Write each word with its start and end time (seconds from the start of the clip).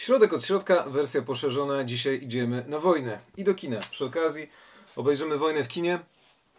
Środek 0.00 0.32
od 0.32 0.44
środka, 0.44 0.82
wersja 0.82 1.22
poszerzona. 1.22 1.84
Dzisiaj 1.84 2.20
idziemy 2.22 2.64
na 2.68 2.78
wojnę 2.78 3.18
i 3.36 3.44
do 3.44 3.54
kina. 3.54 3.78
Przy 3.90 4.04
okazji 4.04 4.50
obejrzymy 4.96 5.38
wojnę 5.38 5.64
w 5.64 5.68
kinie, 5.68 5.98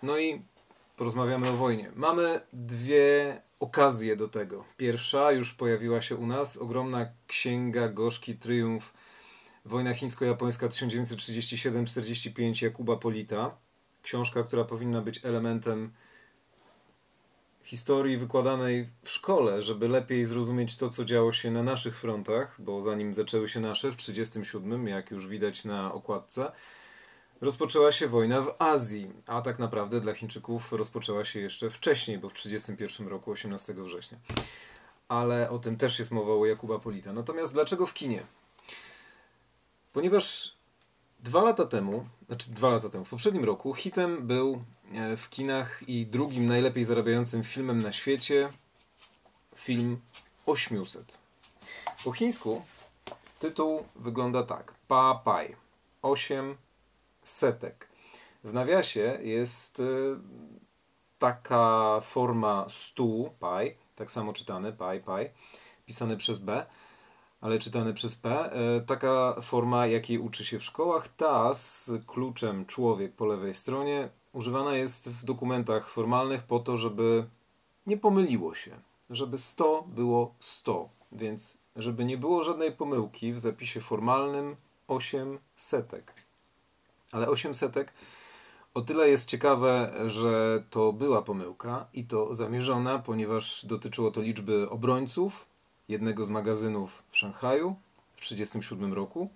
no 0.03 0.19
i 0.19 0.41
porozmawiamy 0.97 1.49
o 1.49 1.53
wojnie. 1.53 1.91
Mamy 1.95 2.39
dwie 2.53 3.41
okazje 3.59 4.15
do 4.15 4.27
tego. 4.27 4.65
Pierwsza 4.77 5.31
już 5.31 5.53
pojawiła 5.53 6.01
się 6.01 6.15
u 6.15 6.27
nas, 6.27 6.57
ogromna 6.57 7.05
księga 7.27 7.89
Gorzki 7.89 8.35
Triumf 8.35 8.93
Wojna 9.65 9.93
chińsko-japońska 9.93 10.67
1937-45 10.67 12.63
Jakuba 12.63 12.95
Polita. 12.95 13.57
Książka, 14.03 14.43
która 14.43 14.63
powinna 14.63 15.01
być 15.01 15.25
elementem 15.25 15.93
historii 17.63 18.17
wykładanej 18.17 18.89
w 19.03 19.09
szkole, 19.09 19.61
żeby 19.61 19.87
lepiej 19.87 20.25
zrozumieć 20.25 20.77
to, 20.77 20.89
co 20.89 21.05
działo 21.05 21.33
się 21.33 21.51
na 21.51 21.63
naszych 21.63 21.99
frontach, 21.99 22.55
bo 22.59 22.81
zanim 22.81 23.13
zaczęły 23.13 23.49
się 23.49 23.59
nasze 23.59 23.91
w 23.91 23.95
1937, 23.95 24.87
jak 24.87 25.11
już 25.11 25.27
widać 25.27 25.65
na 25.65 25.93
okładce, 25.93 26.51
rozpoczęła 27.41 27.91
się 27.91 28.07
wojna 28.07 28.41
w 28.41 28.55
Azji, 28.59 29.11
a 29.27 29.41
tak 29.41 29.59
naprawdę 29.59 30.01
dla 30.01 30.13
Chińczyków 30.13 30.73
rozpoczęła 30.73 31.25
się 31.25 31.39
jeszcze 31.39 31.69
wcześniej, 31.69 32.17
bo 32.17 32.29
w 32.29 32.33
1931 32.33 33.07
roku, 33.07 33.31
18 33.31 33.73
września. 33.73 34.17
Ale 35.07 35.49
o 35.49 35.59
tym 35.59 35.77
też 35.77 35.99
jest 35.99 36.11
mowa 36.11 36.35
u 36.35 36.45
Jakuba 36.45 36.79
Polita. 36.79 37.13
Natomiast 37.13 37.53
dlaczego 37.53 37.85
w 37.85 37.93
kinie? 37.93 38.23
Ponieważ 39.93 40.55
dwa 41.19 41.43
lata 41.43 41.65
temu, 41.65 42.05
znaczy 42.31 42.51
dwa 42.51 42.69
lata 42.69 42.89
temu, 42.89 43.05
w 43.05 43.09
poprzednim 43.09 43.45
roku 43.45 43.73
hitem 43.73 44.27
był 44.27 44.63
e, 44.93 45.17
w 45.17 45.29
kinach 45.29 45.89
i 45.89 46.05
drugim 46.05 46.47
najlepiej 46.47 46.85
zarabiającym 46.85 47.43
filmem 47.43 47.79
na 47.79 47.91
świecie 47.91 48.49
film 49.55 50.01
800. 50.45 51.17
Po 52.03 52.11
chińsku 52.11 52.61
tytuł 53.39 53.83
wygląda 53.95 54.43
tak. 54.43 54.73
Pa 54.87 55.21
Pai. 55.25 55.55
8 56.01 56.57
setek. 57.23 57.87
W 58.43 58.53
nawiasie 58.53 59.19
jest 59.21 59.79
e, 59.79 59.83
taka 61.19 61.99
forma 62.01 62.65
stu, 62.69 63.33
pai, 63.39 63.75
tak 63.95 64.11
samo 64.11 64.33
czytane, 64.33 64.73
pai, 64.73 64.99
pai, 64.99 65.29
pisane 65.85 66.17
przez 66.17 66.39
B, 66.39 66.65
ale 67.41 67.59
czytane 67.59 67.93
przez 67.93 68.15
P. 68.15 68.51
E, 68.51 68.81
taka 68.81 69.41
forma, 69.41 69.87
jakiej 69.87 70.19
uczy 70.19 70.45
się 70.45 70.59
w 70.59 70.63
szkołach, 70.63 71.07
ta 71.07 71.53
z 71.53 71.91
kluczem 72.07 72.65
człowiek 72.65 73.13
po 73.13 73.25
lewej 73.25 73.53
stronie, 73.53 74.09
używana 74.33 74.75
jest 74.75 75.09
w 75.09 75.23
dokumentach 75.23 75.87
formalnych 75.87 76.43
po 76.43 76.59
to, 76.59 76.77
żeby 76.77 77.25
nie 77.87 77.97
pomyliło 77.97 78.55
się, 78.55 78.71
żeby 79.09 79.37
100 79.37 79.83
było 79.87 80.35
100, 80.39 80.89
więc 81.11 81.57
żeby 81.75 82.05
nie 82.05 82.17
było 82.17 82.43
żadnej 82.43 82.71
pomyłki 82.71 83.33
w 83.33 83.39
zapisie 83.39 83.81
formalnym 83.81 84.55
8 84.87 85.39
setek. 85.55 86.13
Ale 87.11 87.29
8 87.29 87.55
setek 87.55 87.93
o 88.73 88.81
tyle 88.81 89.09
jest 89.09 89.29
ciekawe, 89.29 89.93
że 90.07 90.63
to 90.69 90.93
była 90.93 91.21
pomyłka 91.21 91.85
i 91.93 92.05
to 92.05 92.33
zamierzona, 92.33 92.99
ponieważ 92.99 93.65
dotyczyło 93.65 94.11
to 94.11 94.21
liczby 94.21 94.69
obrońców, 94.69 95.50
jednego 95.87 96.25
z 96.25 96.29
magazynów 96.29 97.03
w 97.09 97.17
Szanghaju 97.17 97.75
w 98.15 98.21
1937 98.21 98.93
roku. 98.93 99.29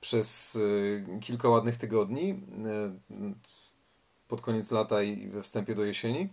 Przez 0.00 0.56
y, 0.56 1.04
kilka 1.20 1.48
ładnych 1.48 1.76
tygodni, 1.76 2.30
y, 2.30 2.34
pod 4.28 4.40
koniec 4.40 4.70
lata 4.70 5.02
i 5.02 5.28
we 5.28 5.42
wstępie 5.42 5.74
do 5.74 5.84
jesieni. 5.84 6.28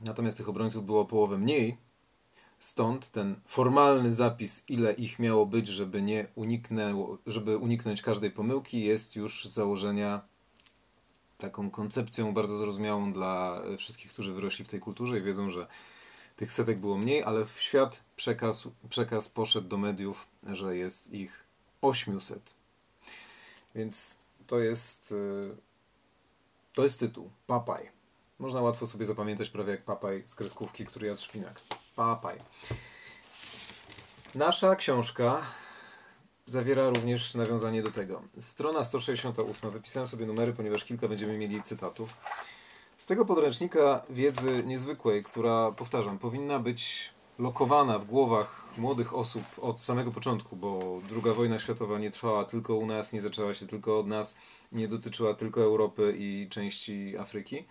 Natomiast 0.00 0.38
tych 0.38 0.48
obrońców 0.48 0.86
było 0.86 1.04
połowę 1.04 1.38
mniej. 1.38 1.76
Stąd 2.58 3.10
ten 3.10 3.40
formalny 3.46 4.12
zapis, 4.12 4.64
ile 4.68 4.92
ich 4.92 5.18
miało 5.18 5.46
być, 5.46 5.68
żeby, 5.68 6.02
nie 6.02 6.26
uniknęło, 6.34 7.18
żeby 7.26 7.56
uniknąć 7.56 8.02
każdej 8.02 8.30
pomyłki, 8.30 8.84
jest 8.84 9.16
już 9.16 9.48
z 9.48 9.52
założenia 9.52 10.20
taką 11.38 11.70
koncepcją 11.70 12.34
bardzo 12.34 12.58
zrozumiałą 12.58 13.12
dla 13.12 13.62
wszystkich, 13.78 14.12
którzy 14.12 14.32
wyrośli 14.32 14.64
w 14.64 14.68
tej 14.68 14.80
kulturze 14.80 15.18
i 15.18 15.22
wiedzą, 15.22 15.50
że 15.50 15.66
tych 16.38 16.52
setek 16.52 16.78
było 16.78 16.98
mniej, 16.98 17.22
ale 17.22 17.44
w 17.44 17.60
świat 17.60 18.00
przekaz, 18.16 18.68
przekaz 18.88 19.28
poszedł 19.28 19.68
do 19.68 19.78
mediów, 19.78 20.26
że 20.52 20.76
jest 20.76 21.12
ich 21.12 21.44
800. 21.82 22.54
Więc 23.74 24.18
to 24.46 24.60
jest 24.60 25.12
y, 25.12 25.56
to 26.74 26.82
jest 26.82 27.00
tytuł. 27.00 27.30
Papaj. 27.46 27.90
Można 28.38 28.60
łatwo 28.60 28.86
sobie 28.86 29.04
zapamiętać 29.04 29.50
prawie 29.50 29.70
jak 29.70 29.84
papaj 29.84 30.22
z 30.26 30.34
kreskówki, 30.34 30.86
który 30.86 31.06
jadł 31.06 31.20
szpinak. 31.20 31.60
Papaj. 31.96 32.38
Nasza 34.34 34.76
książka 34.76 35.42
zawiera 36.46 36.88
również 36.88 37.34
nawiązanie 37.34 37.82
do 37.82 37.90
tego. 37.90 38.22
Strona 38.40 38.84
168. 38.84 39.70
Wypisałem 39.70 40.06
sobie 40.06 40.26
numery, 40.26 40.52
ponieważ 40.52 40.84
kilka 40.84 41.08
będziemy 41.08 41.38
mieli 41.38 41.62
cytatów. 41.62 42.16
Z 42.98 43.06
tego 43.06 43.24
podręcznika 43.24 44.02
wiedzy 44.10 44.62
niezwykłej, 44.66 45.24
która, 45.24 45.72
powtarzam, 45.72 46.18
powinna 46.18 46.58
być 46.58 47.10
lokowana 47.38 47.98
w 47.98 48.04
głowach 48.04 48.68
młodych 48.78 49.14
osób 49.14 49.42
od 49.60 49.80
samego 49.80 50.10
początku, 50.10 50.56
bo 50.56 51.00
II 51.12 51.34
wojna 51.34 51.58
światowa 51.58 51.98
nie 51.98 52.10
trwała 52.10 52.44
tylko 52.44 52.74
u 52.74 52.86
nas, 52.86 53.12
nie 53.12 53.20
zaczęła 53.20 53.54
się 53.54 53.66
tylko 53.66 53.98
od 53.98 54.06
nas, 54.06 54.36
nie 54.72 54.88
dotyczyła 54.88 55.34
tylko 55.34 55.62
Europy 55.62 56.16
i 56.18 56.48
części 56.50 57.16
Afryki. 57.18 57.64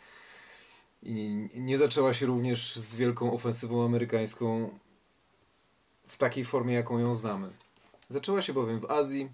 I 1.03 1.49
nie 1.55 1.77
zaczęła 1.77 2.13
się 2.13 2.25
również 2.25 2.75
z 2.75 2.95
wielką 2.95 3.33
ofensywą 3.33 3.85
amerykańską 3.85 4.79
w 6.07 6.17
takiej 6.17 6.45
formie, 6.45 6.73
jaką 6.73 6.99
ją 6.99 7.15
znamy. 7.15 7.49
Zaczęła 8.09 8.41
się 8.41 8.53
bowiem 8.53 8.79
w 8.79 8.91
Azji, 8.91 9.29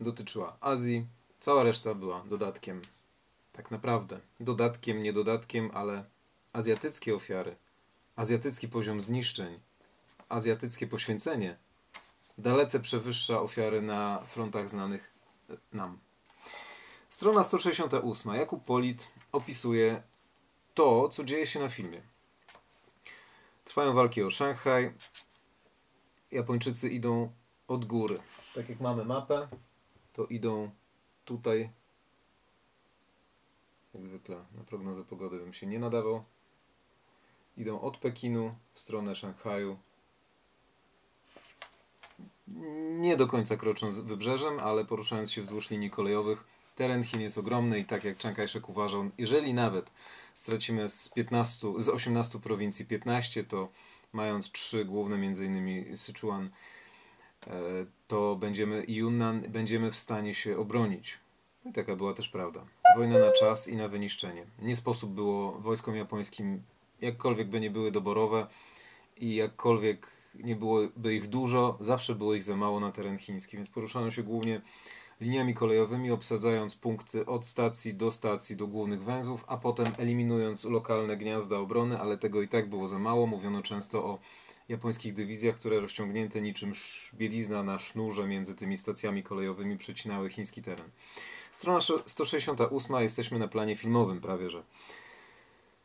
dotyczyła 0.00 0.56
Azji, 0.60 1.06
cała 1.38 1.62
reszta 1.62 1.94
była 1.94 2.24
dodatkiem 2.24 2.82
tak 3.52 3.70
naprawdę. 3.70 4.20
Dodatkiem, 4.40 5.02
nie 5.02 5.12
dodatkiem, 5.12 5.70
ale 5.74 6.04
azjatyckie 6.52 7.14
ofiary, 7.14 7.56
azjatycki 8.16 8.68
poziom 8.68 9.00
zniszczeń, 9.00 9.60
azjatyckie 10.28 10.86
poświęcenie 10.86 11.56
dalece 12.38 12.80
przewyższa 12.80 13.40
ofiary 13.40 13.82
na 13.82 14.22
frontach 14.26 14.68
znanych 14.68 15.12
nam. 15.72 15.98
Strona 17.10 17.44
168. 17.44 18.34
Jakub 18.34 18.64
Polit 18.64 19.08
opisuje 19.32 20.02
to, 20.74 21.08
co 21.08 21.24
dzieje 21.24 21.46
się 21.46 21.60
na 21.60 21.68
filmie. 21.68 22.02
Trwają 23.64 23.92
walki 23.92 24.22
o 24.22 24.30
Szanghaj. 24.30 24.92
Japończycy 26.30 26.88
idą 26.88 27.32
od 27.68 27.84
góry. 27.84 28.16
Tak 28.54 28.68
jak 28.68 28.80
mamy 28.80 29.04
mapę, 29.04 29.48
to 30.12 30.26
idą 30.26 30.70
tutaj 31.24 31.70
jak 33.94 34.06
zwykle 34.06 34.36
na 34.36 34.64
prognozę 34.64 35.04
pogody 35.04 35.38
bym 35.38 35.52
się 35.52 35.66
nie 35.66 35.78
nadawał. 35.78 36.24
Idą 37.56 37.80
od 37.80 37.96
Pekinu 37.96 38.54
w 38.72 38.80
stronę 38.80 39.16
Szanghaju. 39.16 39.78
Nie 42.90 43.16
do 43.16 43.26
końca 43.26 43.56
krocząc 43.56 43.98
wybrzeżem, 43.98 44.58
ale 44.58 44.84
poruszając 44.84 45.32
się 45.32 45.42
wzdłuż 45.42 45.70
linii 45.70 45.90
kolejowych. 45.90 46.44
Teren 46.76 47.04
Chin 47.04 47.20
jest 47.20 47.38
ogromny 47.38 47.78
i 47.78 47.84
tak 47.84 48.04
jak 48.04 48.18
Chiang 48.18 48.36
Kai-shek 48.36 48.68
uważał, 48.68 49.10
jeżeli 49.18 49.54
nawet 49.54 49.90
stracimy 50.34 50.88
z 50.88 51.08
15, 51.08 51.68
z 51.78 51.88
18 51.88 52.38
prowincji 52.38 52.86
15, 52.86 53.44
to 53.44 53.68
mając 54.12 54.52
trzy 54.52 54.84
główne, 54.84 55.26
innymi 55.26 55.96
Sichuan, 55.96 56.50
e, 57.46 57.50
to 58.08 58.36
będziemy 58.36 58.84
i 58.84 58.94
Yunnan 58.94 59.40
będziemy 59.40 59.90
w 59.90 59.96
stanie 59.96 60.34
się 60.34 60.58
obronić. 60.58 61.18
I 61.64 61.72
taka 61.72 61.96
była 61.96 62.14
też 62.14 62.28
prawda. 62.28 62.64
Wojna 62.96 63.18
na 63.18 63.32
czas 63.32 63.68
i 63.68 63.76
na 63.76 63.88
wyniszczenie. 63.88 64.46
Nie 64.62 64.76
sposób 64.76 65.10
było 65.10 65.52
wojskom 65.52 65.96
japońskim, 65.96 66.62
jakkolwiek 67.00 67.48
by 67.48 67.60
nie 67.60 67.70
były 67.70 67.90
doborowe 67.90 68.46
i 69.16 69.34
jakkolwiek 69.34 70.06
nie 70.34 70.56
byłoby 70.56 71.14
ich 71.14 71.28
dużo, 71.28 71.78
zawsze 71.80 72.14
było 72.14 72.34
ich 72.34 72.44
za 72.44 72.56
mało 72.56 72.80
na 72.80 72.92
teren 72.92 73.18
chiński, 73.18 73.56
więc 73.56 73.68
poruszano 73.68 74.10
się 74.10 74.22
głównie 74.22 74.60
liniami 75.20 75.54
kolejowymi, 75.54 76.10
obsadzając 76.10 76.74
punkty 76.74 77.26
od 77.26 77.46
stacji 77.46 77.94
do 77.94 78.10
stacji, 78.10 78.56
do 78.56 78.66
głównych 78.66 79.04
węzłów, 79.04 79.44
a 79.46 79.56
potem 79.56 79.86
eliminując 79.98 80.64
lokalne 80.64 81.16
gniazda 81.16 81.58
obrony, 81.58 82.00
ale 82.00 82.18
tego 82.18 82.42
i 82.42 82.48
tak 82.48 82.68
było 82.68 82.88
za 82.88 82.98
mało. 82.98 83.26
Mówiono 83.26 83.62
często 83.62 84.04
o 84.04 84.18
japońskich 84.68 85.14
dywizjach, 85.14 85.56
które 85.56 85.80
rozciągnięte 85.80 86.40
niczym 86.40 86.72
bielizna 87.14 87.62
na 87.62 87.78
sznurze 87.78 88.26
między 88.26 88.56
tymi 88.56 88.78
stacjami 88.78 89.22
kolejowymi 89.22 89.78
przecinały 89.78 90.30
chiński 90.30 90.62
teren. 90.62 90.90
Strona 91.52 91.80
168. 92.06 92.96
Jesteśmy 92.96 93.38
na 93.38 93.48
planie 93.48 93.76
filmowym 93.76 94.20
prawie, 94.20 94.50
że. 94.50 94.62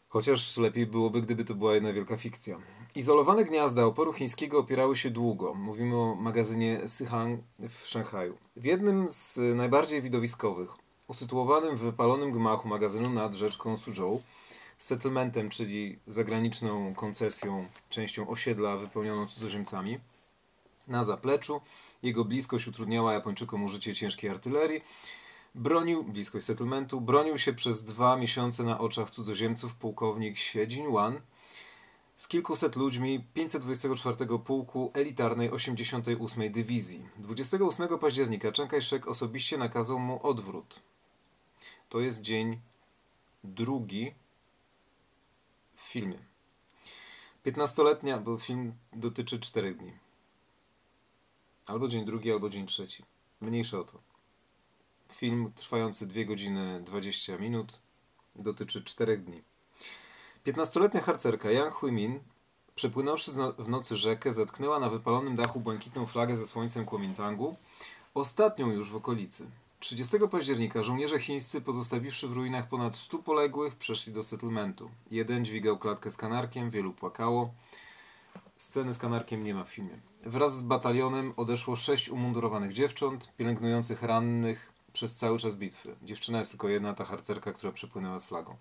Chociaż 0.09 0.57
lepiej 0.57 0.85
byłoby, 0.85 1.21
gdyby 1.21 1.45
to 1.45 1.55
była 1.55 1.73
jedna 1.73 1.93
wielka 1.93 2.17
fikcja. 2.17 2.57
Izolowane 2.95 3.45
gniazda 3.45 3.85
oporu 3.85 4.13
chińskiego 4.13 4.59
opierały 4.59 4.97
się 4.97 5.09
długo. 5.09 5.53
Mówimy 5.53 5.95
o 5.95 6.15
magazynie 6.15 6.81
Sihang 6.97 7.39
w 7.69 7.87
Szanghaju. 7.87 8.37
W 8.55 8.63
jednym 8.63 9.09
z 9.09 9.39
najbardziej 9.55 10.01
widowiskowych, 10.01 10.69
usytuowanym 11.07 11.75
w 11.75 11.79
wypalonym 11.79 12.31
gmachu 12.31 12.67
magazynu 12.67 13.09
nad 13.09 13.33
rzeczką 13.33 13.77
Suzhou, 13.77 14.21
settlementem, 14.77 15.49
czyli 15.49 15.99
zagraniczną 16.07 16.95
koncesją, 16.95 17.65
częścią 17.89 18.29
osiedla 18.29 18.77
wypełnioną 18.77 19.27
cudzoziemcami, 19.27 19.99
na 20.87 21.03
zapleczu. 21.03 21.61
Jego 22.03 22.25
bliskość 22.25 22.67
utrudniała 22.67 23.13
Japończykom 23.13 23.63
użycie 23.63 23.95
ciężkiej 23.95 24.29
artylerii. 24.29 24.81
Bronił, 25.55 26.03
bliskość 26.03 26.45
settlementu, 26.45 27.01
bronił 27.01 27.37
się 27.37 27.53
przez 27.53 27.85
dwa 27.85 28.17
miesiące 28.17 28.63
na 28.63 28.79
oczach 28.79 29.09
cudzoziemców 29.09 29.75
pułkownik 29.75 30.37
Siedzin 30.37 30.91
Wan 30.91 31.21
z 32.17 32.27
kilkuset 32.27 32.75
ludźmi 32.75 33.25
524 33.33 34.39
Pułku 34.45 34.91
Elitarnej 34.93 35.51
88 35.51 36.51
Dywizji. 36.51 37.09
28 37.17 37.99
października 37.99 38.51
Chiang 38.51 38.71
Kai-shek 38.71 39.07
osobiście 39.07 39.57
nakazał 39.57 39.99
mu 39.99 40.27
odwrót. 40.27 40.81
To 41.89 41.99
jest 41.99 42.21
dzień 42.21 42.59
drugi 43.43 44.13
w 45.73 45.79
filmie. 45.79 46.19
15-letnia, 47.45 48.17
bo 48.17 48.37
film 48.37 48.73
dotyczy 48.93 49.39
4 49.39 49.75
dni. 49.75 49.93
Albo 51.67 51.87
dzień 51.87 52.05
drugi, 52.05 52.31
albo 52.31 52.49
dzień 52.49 52.65
trzeci. 52.65 53.03
Mniejsze 53.41 53.79
o 53.79 53.83
to. 53.83 54.14
Film 55.11 55.51
trwający 55.55 56.07
2 56.07 56.23
godziny 56.23 56.81
20 56.83 57.37
minut 57.37 57.79
dotyczy 58.35 58.83
4 58.83 59.17
dni. 59.17 59.43
15-letnia 60.45 61.01
harcerka 61.01 61.51
Yang 61.51 61.73
Huimin, 61.73 62.19
przepłynąwszy 62.75 63.31
w 63.59 63.69
nocy 63.69 63.97
rzekę, 63.97 64.33
zatknęła 64.33 64.79
na 64.79 64.89
wypalonym 64.89 65.35
dachu 65.35 65.59
błękitną 65.59 66.05
flagę 66.05 66.37
ze 66.37 66.47
słońcem 66.47 66.85
Kuomintangu, 66.85 67.55
ostatnią 68.13 68.71
już 68.71 68.89
w 68.89 68.95
okolicy. 68.95 69.47
30 69.79 70.17
października 70.31 70.83
żołnierze 70.83 71.19
chińscy, 71.19 71.61
pozostawiwszy 71.61 72.27
w 72.27 72.33
ruinach 72.33 72.67
ponad 72.67 72.95
100 72.95 73.17
poległych, 73.17 73.75
przeszli 73.75 74.13
do 74.13 74.23
settlementu. 74.23 74.89
Jeden 75.11 75.45
dźwigał 75.45 75.77
klatkę 75.77 76.11
z 76.11 76.17
kanarkiem, 76.17 76.69
wielu 76.69 76.93
płakało. 76.93 77.53
Sceny 78.57 78.93
z 78.93 78.97
kanarkiem 78.97 79.43
nie 79.43 79.55
ma 79.55 79.63
w 79.63 79.69
filmie. 79.69 79.99
Wraz 80.23 80.57
z 80.57 80.63
batalionem 80.63 81.33
odeszło 81.37 81.75
sześć 81.75 82.09
umundurowanych 82.09 82.73
dziewcząt, 82.73 83.33
pielęgnujących 83.37 84.03
rannych 84.03 84.74
przez 84.95 85.15
cały 85.15 85.39
czas 85.39 85.55
bitwy. 85.55 85.95
Dziewczyna 86.03 86.39
jest 86.39 86.51
tylko 86.51 86.69
jedna, 86.69 86.93
ta 86.93 87.05
harcerka, 87.05 87.53
która 87.53 87.71
przepłynęła 87.71 88.19
z 88.19 88.25
flagą. 88.25 88.55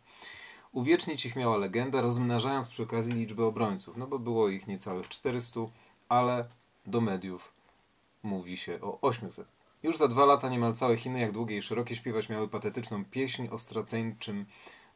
Uwiecznić 0.73 1.27
ich 1.27 1.37
miała 1.37 1.57
legenda, 1.57 2.01
rozmnażając 2.01 2.69
przy 2.69 2.83
okazji 2.83 3.13
liczbę 3.13 3.45
obrońców, 3.45 3.97
no 3.97 4.07
bo 4.07 4.19
było 4.19 4.49
ich 4.49 4.67
niecałych 4.67 5.09
400, 5.09 5.61
ale 6.09 6.49
do 6.87 7.01
mediów 7.01 7.53
mówi 8.23 8.57
się 8.57 8.81
o 8.83 9.01
800. 9.01 9.47
Już 9.83 9.97
za 9.97 10.09
dwa 10.09 10.25
lata 10.25 10.49
niemal 10.49 10.73
całe 10.73 10.97
Chiny, 10.97 11.21
jak 11.21 11.33
długie 11.33 11.57
i 11.57 11.63
szerokie, 11.63 11.97
śpiewać 11.97 12.29
miały 12.29 12.49
patetyczną 12.49 13.05
pieśń 13.05 13.49
o 13.51 13.59
straceńczym 13.59 14.47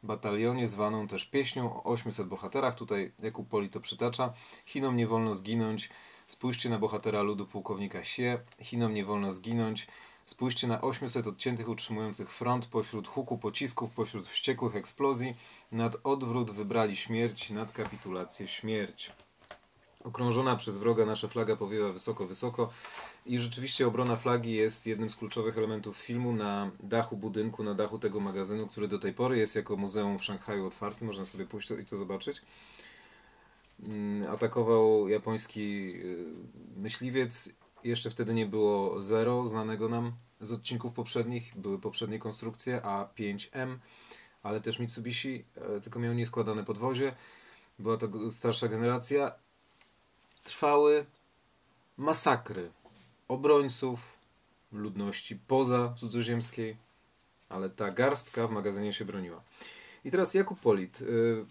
batalionie, 0.03 0.67
zwaną 0.67 1.07
też 1.07 1.25
pieśnią 1.25 1.75
o 1.75 1.83
800 1.83 2.27
bohaterach. 2.27 2.75
Tutaj 2.75 3.11
Jakub 3.19 3.49
Poli 3.49 3.69
to 3.69 3.79
przytacza. 3.79 4.33
Chinom 4.65 4.97
nie 4.97 5.07
wolno 5.07 5.35
zginąć. 5.35 5.89
Spójrzcie 6.27 6.69
na 6.69 6.79
bohatera 6.79 7.21
ludu 7.21 7.45
pułkownika 7.45 8.03
Sie. 8.03 8.39
Chinom 8.61 8.93
nie 8.93 9.05
wolno 9.05 9.33
zginąć. 9.33 9.87
Spójrzcie 10.29 10.67
na 10.67 10.81
800 10.81 11.27
odciętych 11.27 11.69
utrzymujących 11.69 12.31
front 12.31 12.65
pośród 12.65 13.07
huku 13.07 13.37
pocisków, 13.37 13.91
pośród 13.91 14.27
wściekłych 14.27 14.75
eksplozji. 14.75 15.35
Nad 15.71 15.97
odwrót 16.03 16.51
wybrali 16.51 16.97
śmierć, 16.97 17.49
nad 17.49 17.71
kapitulację 17.71 18.47
śmierć. 18.47 19.11
Okrążona 20.03 20.55
przez 20.55 20.77
wroga 20.77 21.05
nasza 21.05 21.27
flaga 21.27 21.55
powiewa 21.55 21.91
wysoko, 21.91 22.27
wysoko. 22.27 22.69
I 23.25 23.39
rzeczywiście 23.39 23.87
obrona 23.87 24.15
flagi 24.15 24.53
jest 24.53 24.87
jednym 24.87 25.09
z 25.09 25.15
kluczowych 25.15 25.57
elementów 25.57 25.97
filmu 25.97 26.33
na 26.33 26.71
dachu 26.83 27.17
budynku, 27.17 27.63
na 27.63 27.73
dachu 27.73 27.99
tego 27.99 28.19
magazynu, 28.19 28.67
który 28.67 28.87
do 28.87 28.99
tej 28.99 29.13
pory 29.13 29.37
jest 29.37 29.55
jako 29.55 29.77
muzeum 29.77 30.19
w 30.19 30.23
Szanghaju 30.23 30.65
otwarty. 30.65 31.05
Można 31.05 31.25
sobie 31.25 31.45
pójść 31.45 31.67
to, 31.67 31.77
i 31.77 31.85
to 31.85 31.97
zobaczyć. 31.97 32.41
Mm, 33.83 34.31
atakował 34.31 35.07
japoński 35.07 35.93
y, 35.95 36.25
myśliwiec. 36.77 37.58
Jeszcze 37.83 38.09
wtedy 38.09 38.33
nie 38.33 38.45
było 38.45 39.01
Zero, 39.01 39.49
znanego 39.49 39.89
nam 39.89 40.13
z 40.41 40.51
odcinków 40.51 40.93
poprzednich. 40.93 41.53
Były 41.55 41.79
poprzednie 41.79 42.19
konstrukcje 42.19 42.81
A5M, 42.81 43.77
ale 44.43 44.61
też 44.61 44.79
Mitsubishi, 44.79 45.45
e, 45.55 45.81
tylko 45.81 45.99
miał 45.99 46.13
nieskładane 46.13 46.63
podwozie. 46.63 47.15
Była 47.79 47.97
to 47.97 48.31
starsza 48.31 48.67
generacja. 48.67 49.31
Trwały 50.43 51.05
masakry 51.97 52.71
obrońców, 53.27 53.99
ludności 54.71 55.35
poza 55.47 55.93
cudzoziemskiej, 55.97 56.77
ale 57.49 57.69
ta 57.69 57.91
garstka 57.91 58.47
w 58.47 58.51
magazynie 58.51 58.93
się 58.93 59.05
broniła. 59.05 59.41
I 60.05 60.11
teraz 60.11 60.33
Jakub 60.33 60.59
Polit. 60.59 61.01
Y, 61.01 61.45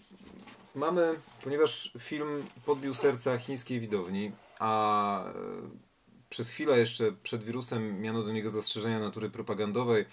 mamy, 0.75 1.15
ponieważ 1.45 1.93
film 1.99 2.47
podbił 2.67 2.95
serca 2.95 3.39
chińskiej 3.39 3.81
widowni, 3.81 4.33
a 4.59 5.25
y, 5.29 5.88
przez 6.29 6.51
chwilę 6.51 6.79
jeszcze 6.79 7.13
przed 7.13 7.45
wirusem 7.45 8.01
miano 8.01 8.23
do 8.23 8.33
niego 8.33 8.51
zastrzeżenia 8.51 9.01
natury 9.01 9.31
propagandowej, 9.31 10.05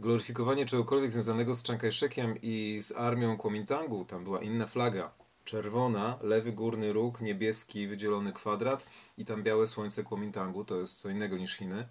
gloryfikowanie 0.00 0.66
czegokolwiek 0.66 1.12
związanego 1.12 1.54
z 1.54 1.64
Chiang 1.64 1.80
Kai-shekiem 1.80 2.34
i 2.42 2.78
z 2.82 2.92
armią 2.92 3.36
Kuomintangu, 3.36 4.04
tam 4.04 4.24
była 4.24 4.42
inna 4.42 4.66
flaga, 4.66 5.10
czerwona, 5.44 6.18
lewy 6.22 6.52
górny 6.52 6.92
róg, 6.92 7.20
niebieski 7.20 7.86
wydzielony 7.86 8.32
kwadrat 8.32 8.86
i 9.18 9.24
tam 9.24 9.42
białe 9.42 9.66
słońce 9.66 10.04
Kuomintangu, 10.04 10.64
to 10.64 10.76
jest 10.76 11.00
co 11.00 11.10
innego 11.10 11.38
niż 11.38 11.56
Chiny, 11.56 11.88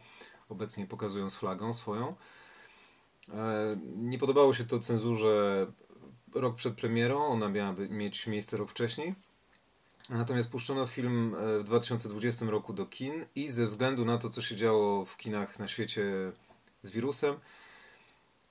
obecnie 0.49 0.87
pokazują 0.87 1.29
z 1.29 1.35
flagą 1.35 1.73
swoją. 1.73 2.15
E, 3.33 3.77
nie 3.95 4.17
podobało 4.17 4.53
się 4.53 4.65
to 4.65 4.79
cenzurze 4.79 5.67
rok 6.35 6.55
przed 6.55 6.73
premierą, 6.73 7.25
ona 7.25 7.49
miała 7.49 7.75
mieć 7.89 8.27
miejsce 8.27 8.57
rok 8.57 8.69
wcześniej. 8.69 9.15
Natomiast 10.09 10.49
puszczono 10.49 10.87
film 10.87 11.35
e, 11.35 11.59
w 11.59 11.63
2020 11.63 12.45
roku 12.45 12.73
do 12.73 12.85
kin 12.85 13.25
i 13.35 13.49
ze 13.49 13.65
względu 13.65 14.05
na 14.05 14.17
to, 14.17 14.29
co 14.29 14.41
się 14.41 14.55
działo 14.55 15.05
w 15.05 15.17
kinach 15.17 15.59
na 15.59 15.67
świecie 15.67 16.31
z 16.81 16.91
wirusem, 16.91 17.35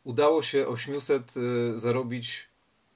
udało 0.04 0.42
się 0.42 0.66
800 0.66 1.34
e, 1.36 1.78
zarobić 1.78 2.48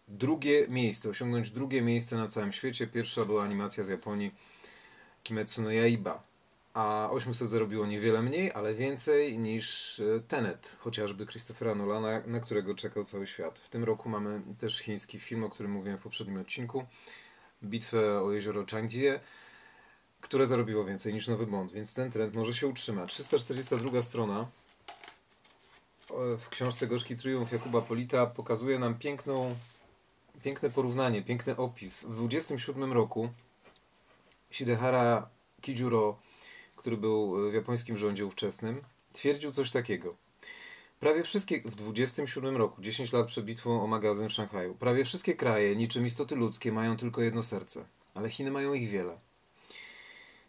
drugie 0.08 0.66
miejsce, 0.68 1.08
osiągnąć 1.08 1.50
drugie 1.50 1.82
miejsce 1.82 2.16
na 2.16 2.28
całym 2.28 2.52
świecie. 2.52 2.86
Pierwsza 2.86 3.24
była 3.24 3.44
animacja 3.44 3.84
z 3.84 3.88
Japonii 3.88 4.34
Kimetsu 5.22 5.62
no 5.62 5.70
Yaiba. 5.70 6.22
A 6.74 7.08
800 7.10 7.50
zarobiło 7.50 7.86
niewiele 7.86 8.22
mniej, 8.22 8.52
ale 8.52 8.74
więcej 8.74 9.38
niż 9.38 10.00
e, 10.00 10.20
Tenet, 10.20 10.76
chociażby 10.78 11.26
Christophera 11.26 11.74
Nolana, 11.74 12.22
na 12.26 12.40
którego 12.40 12.74
czekał 12.74 13.04
cały 13.04 13.26
świat. 13.26 13.58
W 13.58 13.68
tym 13.68 13.84
roku 13.84 14.08
mamy 14.08 14.42
też 14.58 14.78
chiński 14.78 15.18
film, 15.18 15.44
o 15.44 15.50
którym 15.50 15.72
mówiłem 15.72 15.98
w 15.98 16.02
poprzednim 16.02 16.40
odcinku. 16.40 16.86
Bitwę 17.64 18.22
o 18.22 18.32
jezioro 18.32 18.64
Changjie, 18.70 19.20
które 20.20 20.46
zarobiło 20.46 20.84
więcej 20.84 21.14
niż 21.14 21.28
Nowy 21.28 21.46
Bond, 21.46 21.72
więc 21.72 21.94
ten 21.94 22.10
trend 22.10 22.34
może 22.34 22.54
się 22.54 22.66
utrzyma. 22.66 23.06
342 23.06 24.02
strona 24.02 24.46
w 26.38 26.48
książce 26.48 26.86
Gorzki 26.86 27.16
Triumf 27.16 27.52
Jakuba 27.52 27.80
Polita 27.80 28.26
pokazuje 28.26 28.78
nam 28.78 28.98
piękną 28.98 29.56
piękne 30.42 30.70
porównanie, 30.70 31.22
piękny 31.22 31.56
opis. 31.56 32.02
W 32.02 32.14
27 32.14 32.92
roku 32.92 33.28
Shidehara 34.50 35.28
Kijuro, 35.60 36.18
który 36.76 36.96
był 36.96 37.50
w 37.50 37.54
japońskim 37.54 37.98
rządzie 37.98 38.26
ówczesnym, 38.26 38.84
twierdził 39.12 39.52
coś 39.52 39.70
takiego. 39.70 40.14
Prawie 41.00 41.22
wszystkie, 41.22 41.60
w 41.64 41.74
27 41.74 42.56
roku, 42.56 42.82
10 42.82 43.12
lat 43.12 43.26
przed 43.26 43.44
bitwą 43.44 43.82
o 43.82 43.86
magazyn 43.86 44.28
w 44.28 44.32
Szanghaju, 44.32 44.74
prawie 44.74 45.04
wszystkie 45.04 45.34
kraje, 45.34 45.76
niczym 45.76 46.06
istoty 46.06 46.36
ludzkie, 46.36 46.72
mają 46.72 46.96
tylko 46.96 47.22
jedno 47.22 47.42
serce, 47.42 47.84
ale 48.14 48.30
Chiny 48.30 48.50
mają 48.50 48.74
ich 48.74 48.90
wiele. 48.90 49.18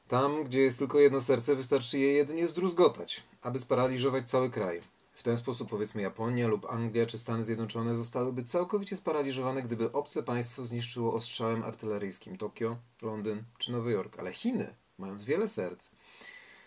Tam, 0.07 0.43
gdzie 0.43 0.61
jest 0.61 0.79
tylko 0.79 0.99
jedno 0.99 1.21
serce, 1.21 1.55
wystarczy 1.55 1.99
je 1.99 2.13
jedynie 2.13 2.47
zdruzgotać, 2.47 3.23
aby 3.41 3.59
sparaliżować 3.59 4.29
cały 4.29 4.49
kraj. 4.49 4.81
W 5.13 5.23
ten 5.23 5.37
sposób 5.37 5.69
powiedzmy 5.69 6.01
Japonia 6.01 6.47
lub 6.47 6.65
Anglia 6.65 7.05
czy 7.05 7.17
Stany 7.17 7.43
Zjednoczone 7.43 7.95
zostałyby 7.95 8.43
całkowicie 8.43 8.97
sparaliżowane, 8.97 9.63
gdyby 9.63 9.91
obce 9.91 10.23
państwo 10.23 10.65
zniszczyło 10.65 11.13
ostrzałem 11.13 11.63
artyleryjskim 11.63 12.37
Tokio, 12.37 12.77
Londyn 13.01 13.43
czy 13.57 13.71
Nowy 13.71 13.91
Jork. 13.91 14.19
Ale 14.19 14.33
Chiny, 14.33 14.75
mając 14.97 15.23
wiele 15.23 15.47
serc, 15.47 15.91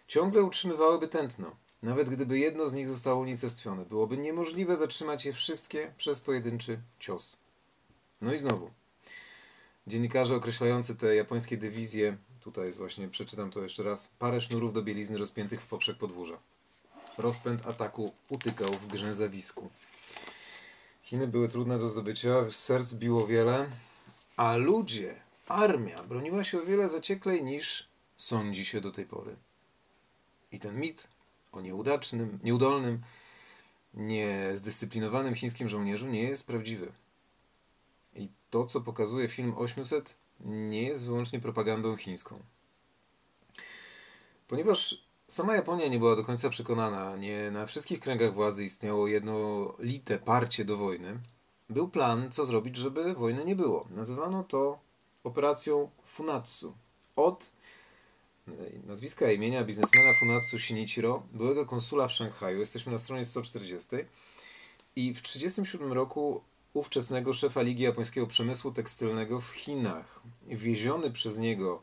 ciągle 0.08 0.42
utrzymywałyby 0.42 1.08
tętno. 1.08 1.56
Nawet 1.82 2.10
gdyby 2.10 2.38
jedno 2.38 2.68
z 2.68 2.74
nich 2.74 2.88
zostało 2.88 3.20
unicestwione, 3.20 3.84
byłoby 3.84 4.18
niemożliwe 4.18 4.76
zatrzymać 4.76 5.24
je 5.24 5.32
wszystkie 5.32 5.92
przez 5.96 6.20
pojedynczy 6.20 6.80
cios. 6.98 7.40
No 8.20 8.32
i 8.32 8.38
znowu. 8.38 8.70
Dziennikarze 9.86 10.36
określający 10.36 10.96
te 10.96 11.14
japońskie 11.14 11.56
dywizje, 11.56 12.16
tutaj 12.40 12.66
jest 12.66 12.78
właśnie, 12.78 13.08
przeczytam 13.08 13.50
to 13.50 13.62
jeszcze 13.62 13.82
raz, 13.82 14.12
parę 14.18 14.40
sznurów 14.40 14.72
do 14.72 14.82
bielizny 14.82 15.18
rozpiętych 15.18 15.60
w 15.60 15.66
poprzek 15.66 15.96
podwórza. 15.96 16.38
Rozpęd 17.18 17.66
ataku 17.66 18.12
utykał 18.28 18.72
w 18.72 18.86
grzęzawisku. 18.86 19.70
Chiny 21.02 21.28
były 21.28 21.48
trudne 21.48 21.78
do 21.78 21.88
zdobycia, 21.88 22.50
serc 22.50 22.94
biło 22.94 23.26
wiele, 23.26 23.66
a 24.36 24.56
ludzie, 24.56 25.20
armia 25.48 26.02
broniła 26.02 26.44
się 26.44 26.62
o 26.62 26.66
wiele 26.66 26.88
zacieklej 26.88 27.44
niż 27.44 27.88
sądzi 28.16 28.64
się 28.64 28.80
do 28.80 28.90
tej 28.90 29.06
pory. 29.06 29.36
I 30.52 30.58
ten 30.58 30.80
mit 30.80 31.08
o 31.52 31.60
nieudacznym, 31.60 32.38
nieudolnym, 32.42 33.00
niezdyscyplinowanym 33.94 35.34
chińskim 35.34 35.68
żołnierzu 35.68 36.06
nie 36.08 36.22
jest 36.22 36.46
prawdziwy. 36.46 36.92
I 38.14 38.28
to, 38.50 38.64
co 38.64 38.80
pokazuje 38.80 39.28
film 39.28 39.54
800, 39.56 40.14
nie 40.40 40.82
jest 40.82 41.04
wyłącznie 41.04 41.40
propagandą 41.40 41.96
chińską. 41.96 42.40
Ponieważ 44.48 45.04
sama 45.28 45.54
Japonia 45.54 45.88
nie 45.88 45.98
była 45.98 46.16
do 46.16 46.24
końca 46.24 46.50
przekonana, 46.50 47.16
nie 47.16 47.50
na 47.50 47.66
wszystkich 47.66 48.00
kręgach 48.00 48.34
władzy 48.34 48.64
istniało 48.64 49.06
jednolite 49.06 50.18
parcie 50.18 50.64
do 50.64 50.76
wojny, 50.76 51.18
był 51.70 51.88
plan, 51.88 52.30
co 52.30 52.44
zrobić, 52.44 52.76
żeby 52.76 53.14
wojny 53.14 53.44
nie 53.44 53.56
było. 53.56 53.86
Nazywano 53.90 54.44
to 54.44 54.78
operacją 55.24 55.90
Funatsu. 56.04 56.74
Od 57.16 57.50
nazwiska 58.86 59.32
i 59.32 59.36
imienia 59.36 59.64
biznesmena 59.64 60.14
Funatsu 60.14 60.58
Shinichiro, 60.58 61.22
byłego 61.32 61.66
konsula 61.66 62.08
w 62.08 62.12
Szanghaju. 62.12 62.60
Jesteśmy 62.60 62.92
na 62.92 62.98
stronie 62.98 63.24
140. 63.24 63.96
I 64.96 65.14
w 65.14 65.22
1937 65.22 65.92
roku 65.92 66.42
ówczesnego 66.72 67.32
szefa 67.32 67.62
Ligi 67.62 67.82
Japońskiego 67.82 68.26
Przemysłu 68.26 68.72
Tekstylnego 68.72 69.40
w 69.40 69.48
Chinach. 69.48 70.22
Wieziony 70.46 71.10
przez 71.10 71.38
niego 71.38 71.82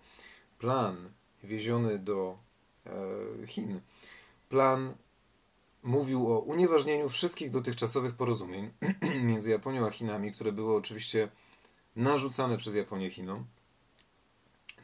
plan, 0.60 1.10
wieziony 1.44 2.00
do 2.00 2.38
e, 2.86 3.48
Chin, 3.48 3.82
plan 4.50 4.94
mówił 5.84 6.34
o 6.34 6.40
unieważnieniu 6.40 7.10
wszystkich 7.10 7.50
dotychczasowych 7.50 8.16
porozumień 8.16 8.72
między 9.30 9.50
Japonią 9.50 9.88
a 9.88 9.92
Chinami, 9.92 10.32
które 10.32 10.52
były 10.52 10.76
oczywiście 10.76 11.30
narzucane 11.96 12.58
przez 12.58 12.76
Japonię 12.76 13.10
Chinom 13.10 13.46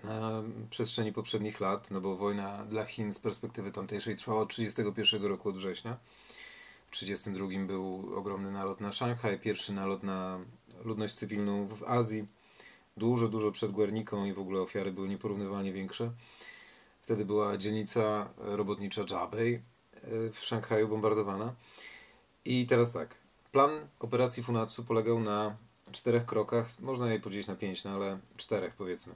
na 0.04 0.44
przestrzeni 0.70 1.14
poprzednich 1.14 1.60
lat, 1.60 1.92
no 1.92 2.02
bo 2.02 2.16
wojna 2.16 2.66
dla 2.66 2.86
Chin 2.86 3.14
z 3.14 3.20
perspektywy 3.20 3.72
tamtejszej 3.72 4.16
trwała 4.16 4.42
od 4.42 4.50
1931 4.50 5.30
roku 5.30 5.50
od 5.50 5.58
września. 5.58 5.98
W 6.88 7.00
1932 7.00 7.68
był 7.68 8.18
ogromny 8.18 8.52
nalot 8.52 8.82
na 8.82 8.92
Szanghaj, 8.92 9.40
pierwszy 9.40 9.74
nalot 9.74 10.04
na 10.04 10.40
ludność 10.84 11.16
cywilną 11.16 11.68
w 11.68 11.84
Azji. 11.84 12.28
Dużo, 12.98 13.28
dużo 13.28 13.52
przed 13.52 13.72
Guerniką 13.72 14.26
i 14.26 14.34
w 14.34 14.40
ogóle 14.40 14.62
ofiary 14.62 14.92
były 14.92 15.08
nieporównywalnie 15.08 15.74
większe. 15.74 16.12
Wtedy 17.02 17.26
była 17.26 17.58
dzielnica 17.58 18.30
robotnicza 18.38 19.02
Jabei 19.12 19.54
e, 19.56 19.62
w 20.32 20.40
Szanghaju 20.40 20.88
bombardowana. 20.88 21.54
I 22.46 22.66
teraz 22.66 22.92
tak. 22.92 23.16
Plan 23.52 23.72
operacji 24.00 24.44
Funatsu 24.44 24.84
polegał 24.84 25.20
na 25.20 25.56
czterech 25.92 26.26
krokach. 26.26 26.80
Można 26.80 27.14
je 27.14 27.20
podzielić 27.20 27.48
na 27.48 27.56
pięć, 27.56 27.84
no 27.84 27.92
ale 27.92 28.20
czterech 28.38 28.74
powiedzmy. 28.74 29.16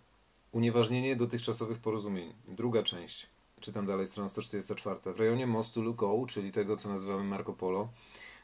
Unieważnienie 0.51 1.15
dotychczasowych 1.15 1.79
porozumień. 1.79 2.33
Druga 2.47 2.83
część 2.83 3.27
czytam 3.59 3.85
dalej, 3.85 4.07
strona 4.07 4.29
144. 4.29 5.13
W 5.13 5.19
rejonie 5.19 5.47
mostu 5.47 5.81
Lukou, 5.81 6.25
czyli 6.25 6.51
tego, 6.51 6.77
co 6.77 6.89
nazywamy 6.89 7.23
Marco 7.23 7.53
Polo, 7.53 7.89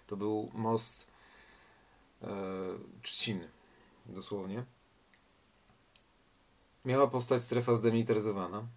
to 0.07 0.17
był 0.17 0.51
most 0.53 1.07
e, 2.21 2.27
trzciny, 3.01 3.49
dosłownie. 4.05 4.63
Miała 6.85 7.07
powstać 7.07 7.41
strefa 7.41 7.75
zdemilitaryzowana. 7.75 8.67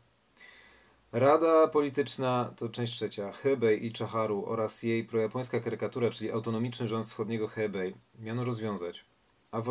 Rada 1.13 1.69
polityczna, 1.69 2.53
to 2.57 2.69
część 2.69 2.93
trzecia, 2.93 3.33
Hebei 3.33 3.87
i 3.87 3.93
Czaharu 3.93 4.45
oraz 4.47 4.83
jej 4.83 5.05
projapońska 5.05 5.61
karykatura, 5.61 6.11
czyli 6.11 6.31
autonomiczny 6.31 6.89
rząd 6.89 7.07
wschodniego 7.07 7.49
Hebei, 7.49 7.95
miano 8.19 8.45
rozwiązać, 8.45 9.05
a, 9.51 9.63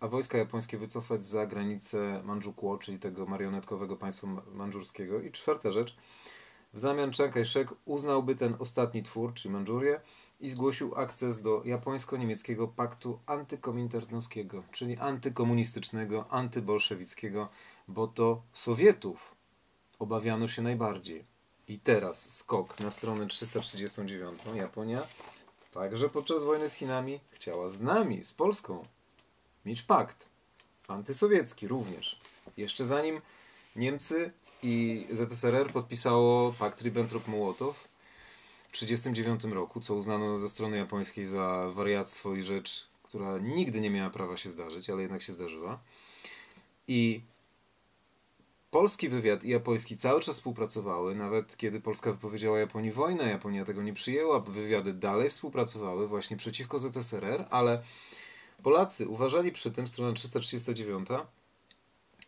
a 0.00 0.08
wojska 0.08 0.38
japońskie 0.38 0.78
wycofać 0.78 1.26
za 1.26 1.46
granicę 1.46 2.22
Mandżukło, 2.24 2.78
czyli 2.78 2.98
tego 2.98 3.26
marionetkowego 3.26 3.96
państwa 3.96 4.26
mandżurskiego. 4.52 5.20
I 5.20 5.32
czwarta 5.32 5.70
rzecz, 5.70 5.96
w 6.74 6.80
zamian 6.80 7.12
Chiang 7.12 7.32
Kai-shek 7.32 7.74
uznałby 7.84 8.34
ten 8.36 8.56
ostatni 8.58 9.02
twór, 9.02 9.34
czyli 9.34 9.54
Mandżurię, 9.54 10.00
i 10.40 10.48
zgłosił 10.48 10.94
akces 10.96 11.42
do 11.42 11.62
japońsko-niemieckiego 11.64 12.68
paktu 12.68 13.18
antykominternowskiego, 13.26 14.62
czyli 14.72 14.96
antykomunistycznego, 14.98 16.26
antybolszewickiego, 16.30 17.48
bo 17.88 18.06
to 18.06 18.42
Sowietów 18.52 19.34
obawiano 19.98 20.48
się 20.48 20.62
najbardziej. 20.62 21.24
I 21.68 21.78
teraz 21.78 22.36
skok 22.36 22.80
na 22.80 22.90
stronę 22.90 23.26
339. 23.26 24.40
Japonia 24.54 25.06
także 25.70 26.08
podczas 26.08 26.42
wojny 26.42 26.68
z 26.70 26.74
Chinami 26.74 27.20
chciała 27.30 27.70
z 27.70 27.80
nami, 27.80 28.24
z 28.24 28.32
Polską, 28.32 28.82
mieć 29.66 29.82
pakt 29.82 30.26
antysowiecki 30.88 31.68
również. 31.68 32.20
Jeszcze 32.56 32.86
zanim 32.86 33.20
Niemcy 33.76 34.32
i 34.62 35.06
ZSRR 35.10 35.72
podpisało 35.72 36.52
pakt 36.58 36.82
Ribbentrop-Mołotow 36.82 37.72
w 38.68 38.78
1939 38.78 39.44
roku, 39.54 39.80
co 39.80 39.94
uznano 39.94 40.38
ze 40.38 40.48
strony 40.48 40.76
japońskiej 40.76 41.26
za 41.26 41.70
wariactwo 41.74 42.34
i 42.34 42.42
rzecz, 42.42 42.88
która 43.02 43.38
nigdy 43.38 43.80
nie 43.80 43.90
miała 43.90 44.10
prawa 44.10 44.36
się 44.36 44.50
zdarzyć, 44.50 44.90
ale 44.90 45.02
jednak 45.02 45.22
się 45.22 45.32
zdarzyła. 45.32 45.78
I 46.88 47.20
polski 48.70 49.08
wywiad 49.08 49.44
i 49.44 49.48
japoński 49.48 49.96
cały 49.96 50.20
czas 50.20 50.36
współpracowały, 50.36 51.14
nawet 51.14 51.56
kiedy 51.56 51.80
Polska 51.80 52.12
wypowiedziała 52.12 52.58
Japonii 52.58 52.92
wojnę, 52.92 53.30
Japonia 53.30 53.64
tego 53.64 53.82
nie 53.82 53.92
przyjęła, 53.92 54.40
wywiady 54.40 54.92
dalej 54.92 55.30
współpracowały 55.30 56.08
właśnie 56.08 56.36
przeciwko 56.36 56.78
ZSRR, 56.78 57.44
ale 57.50 57.82
Polacy 58.64 59.08
uważali 59.08 59.52
przy 59.52 59.70
tym, 59.70 59.88
strona 59.88 60.12
339, 60.12 61.08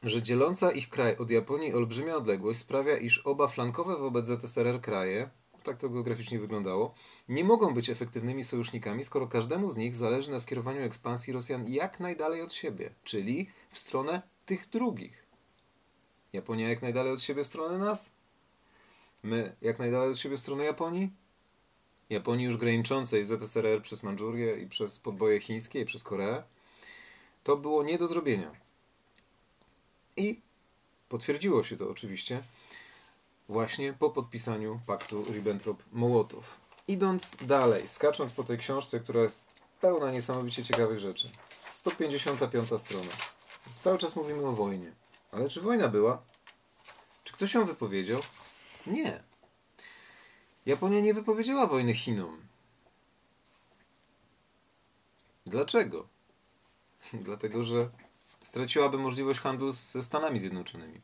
że 0.03 0.23
dzieląca 0.23 0.73
ich 0.73 0.89
kraj 0.89 1.17
od 1.17 1.31
Japonii 1.31 1.75
olbrzymia 1.75 2.17
odległość 2.17 2.61
sprawia, 2.61 2.97
iż 2.97 3.19
oba 3.19 3.49
flankowe 3.49 3.97
wobec 3.97 4.27
ZSRR 4.27 4.81
kraje, 4.81 5.31
tak 5.63 5.77
to 5.79 5.89
geograficznie 5.89 6.39
wyglądało, 6.39 6.95
nie 7.29 7.45
mogą 7.45 7.75
być 7.75 7.91
efektywnymi 7.91 8.45
sojusznikami, 8.45 9.05
skoro 9.05 9.27
każdemu 9.27 9.71
z 9.71 9.77
nich 9.77 9.97
zależy 9.97 10.31
na 10.31 10.41
skierowaniu 10.41 10.83
ekspansji 10.83 11.33
Rosjan 11.33 11.69
jak 11.69 12.01
najdalej 12.01 12.43
od 12.43 12.53
siebie, 12.53 12.91
czyli 13.05 13.51
w 13.71 13.79
stronę 13.79 14.23
tych 14.47 14.69
drugich. 14.69 15.27
Japonia 16.33 16.69
jak 16.69 16.83
najdalej 16.83 17.13
od 17.13 17.23
siebie 17.23 17.45
w 17.45 17.47
stronę 17.47 17.79
nas? 17.79 18.13
My 19.23 19.57
jak 19.61 19.79
najdalej 19.79 20.11
od 20.11 20.19
siebie 20.19 20.37
w 20.37 20.41
stronę 20.41 20.65
Japonii? 20.65 21.26
Japonii 22.11 22.47
już 22.47 22.57
graniczącej 22.57 23.27
ZSRR 23.27 23.83
przez 23.83 24.03
Mandżurię 24.03 24.57
i 24.57 24.69
przez 24.69 24.99
podboje 24.99 25.41
chińskie 25.41 25.81
i 25.81 25.85
przez 25.85 26.03
Koreę, 26.03 26.43
to 27.45 27.57
było 27.57 27.83
nie 27.83 27.99
do 27.99 28.07
zrobienia. 28.07 28.51
I 30.17 30.41
potwierdziło 31.09 31.65
się 31.65 31.77
to 31.77 31.91
oczywiście 31.91 32.43
właśnie 33.49 33.93
po 33.93 34.11
podpisaniu 34.11 34.81
paktu 34.87 35.23
Ribbentrop-Mołotow. 35.23 36.43
Idąc 36.89 37.37
dalej, 37.37 37.89
skacząc 37.89 38.33
po 38.33 38.45
tej 38.45 38.59
książce, 38.59 39.01
która 39.01 39.23
jest 39.23 39.51
pełna 39.81 40.13
niesamowicie 40.13 40.63
ciekawych 40.63 40.99
rzeczy. 40.99 41.31
155 41.69 42.69
strona. 42.79 43.11
Cały 43.81 43.99
czas 43.99 44.17
mówimy 44.17 44.47
o 44.47 44.53
wojnie. 44.53 44.93
Ale 45.33 45.49
czy 45.49 45.61
wojna 45.61 45.89
była? 45.89 46.23
Czy 47.25 47.33
ktoś 47.33 47.55
ją 47.55 47.67
wypowiedział? 47.67 48.21
Nie. 48.87 49.23
Japonia 50.67 51.01
nie 51.01 51.15
wypowiedziała 51.15 51.67
wojny 51.67 51.95
Chinom. 51.95 52.37
Dlaczego? 55.47 56.09
Dlatego, 57.27 57.63
że 57.63 57.91
straciłaby 58.43 58.99
możliwość 58.99 59.41
handlu 59.41 59.73
ze 59.73 60.03
Stanami 60.03 60.39
Zjednoczonymi. 60.39 61.01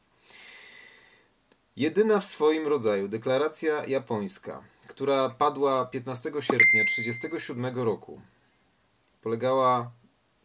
Jedyna 1.77 2.21
w 2.21 2.25
swoim 2.25 2.67
rodzaju 2.67 3.09
deklaracja 3.09 3.85
japońska, 3.85 4.63
która 4.87 5.29
padła 5.29 5.87
15 5.87 6.31
sierpnia 6.31 6.85
1937 6.85 7.77
roku, 7.77 8.21
polegała 9.23 9.91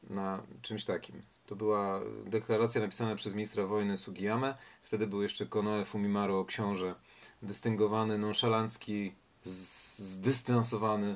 na 0.04 0.44
czymś 0.62 0.86
takim. 0.86 1.22
To 1.46 1.56
była 1.56 2.02
deklaracja 2.26 2.82
napisana 2.82 3.16
przez 3.16 3.34
ministra 3.34 3.66
wojny 3.66 3.98
Sugiyamę. 3.98 4.58
Wtedy 4.84 5.08
był 5.08 5.22
jeszcze 5.22 5.46
Konoe 5.46 5.86
Fumimaro, 5.86 6.46
książę 6.46 6.96
dystyngowany, 7.41 8.17
nonszalancki, 8.17 9.13
zdystansowany 9.44 11.15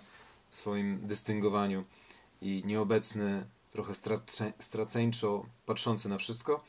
w 0.49 0.55
swoim 0.55 0.99
dystyngowaniu 1.07 1.83
i 2.41 2.63
nieobecny, 2.65 3.45
trochę 3.71 3.93
straceńczo 4.59 5.45
patrzący 5.65 6.09
na 6.09 6.17
wszystko. 6.17 6.63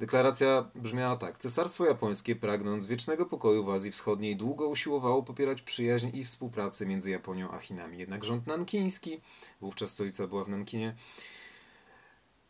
Deklaracja 0.00 0.70
brzmiała 0.74 1.16
tak. 1.16 1.38
Cesarstwo 1.38 1.84
japońskie, 1.84 2.36
pragnąc 2.36 2.86
wiecznego 2.86 3.26
pokoju 3.26 3.64
w 3.64 3.70
Azji 3.70 3.92
Wschodniej, 3.92 4.36
długo 4.36 4.68
usiłowało 4.68 5.22
popierać 5.22 5.62
przyjaźń 5.62 6.08
i 6.16 6.24
współpracę 6.24 6.86
między 6.86 7.10
Japonią 7.10 7.50
a 7.50 7.58
Chinami. 7.58 7.98
Jednak 7.98 8.24
rząd 8.24 8.46
nankiński, 8.46 9.20
wówczas 9.60 9.90
stolica 9.90 10.26
była 10.26 10.44
w 10.44 10.48
Nankinie, 10.48 10.94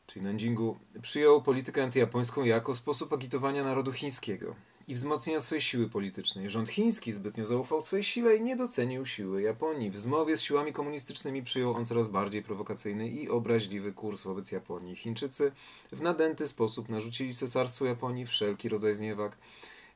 czyli 0.06 0.25
Nanjingu, 0.25 0.78
przyjął 1.02 1.42
politykę 1.42 1.82
antyjapońską 1.82 2.44
jako 2.44 2.75
sposób 2.75 3.12
agitowania 3.12 3.64
narodu 3.64 3.92
chińskiego 3.92 4.54
i 4.88 4.94
wzmocnienia 4.94 5.40
swojej 5.40 5.62
siły 5.62 5.88
politycznej. 5.88 6.50
Rząd 6.50 6.68
chiński 6.68 7.12
zbytnio 7.12 7.46
zaufał 7.46 7.80
swojej 7.80 8.04
sile 8.04 8.36
i 8.36 8.40
nie 8.40 8.56
docenił 8.56 9.06
siły 9.06 9.42
Japonii. 9.42 9.90
W 9.90 9.96
zmowie 9.96 10.36
z 10.36 10.42
siłami 10.42 10.72
komunistycznymi 10.72 11.42
przyjął 11.42 11.74
on 11.74 11.84
coraz 11.84 12.08
bardziej 12.08 12.42
prowokacyjny 12.42 13.08
i 13.08 13.28
obraźliwy 13.28 13.92
kurs 13.92 14.22
wobec 14.22 14.52
Japonii. 14.52 14.96
Chińczycy 14.96 15.52
w 15.92 16.00
nadęty 16.00 16.48
sposób 16.48 16.88
narzucili 16.88 17.34
cesarstwu 17.34 17.84
Japonii 17.84 18.26
wszelki 18.26 18.68
rodzaj 18.68 18.94
zniewag 18.94 19.36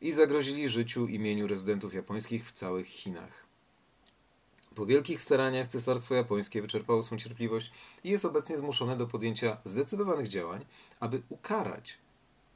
i 0.01 0.13
zagrozili 0.13 0.69
życiu 0.69 1.07
imieniu 1.07 1.47
rezydentów 1.47 1.95
japońskich 1.95 2.49
w 2.49 2.53
całych 2.53 2.87
Chinach. 2.87 3.47
Po 4.75 4.87
wielkich 4.87 5.21
staraniach 5.21 5.69
cesarstwo 5.69 6.15
japońskie 6.15 6.63
wyczerpało 6.63 7.03
swą 7.03 7.17
cierpliwość 7.17 7.71
i 8.05 8.11
jest 8.11 8.25
obecnie 8.25 8.57
zmuszone 8.57 8.97
do 8.97 9.07
podjęcia 9.07 9.57
zdecydowanych 9.65 10.29
działań, 10.29 10.65
aby 11.01 11.23
ukarać 11.29 11.99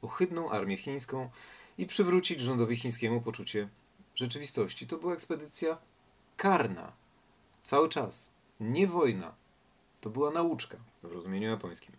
ohydną 0.01 0.49
armię 0.49 0.77
chińską 0.77 1.29
i 1.77 1.85
przywrócić 1.85 2.41
rządowi 2.41 2.75
chińskiemu 2.75 3.21
poczucie 3.21 3.67
rzeczywistości 4.15 4.87
to 4.87 4.97
była 4.97 5.13
ekspedycja 5.13 5.77
karna. 6.37 6.91
Cały 7.63 7.89
czas. 7.89 8.31
Nie 8.59 8.87
wojna. 8.87 9.35
To 10.01 10.09
była 10.09 10.31
nauczka 10.31 10.77
w 11.03 11.11
rozumieniu 11.11 11.49
japońskim. 11.49 11.95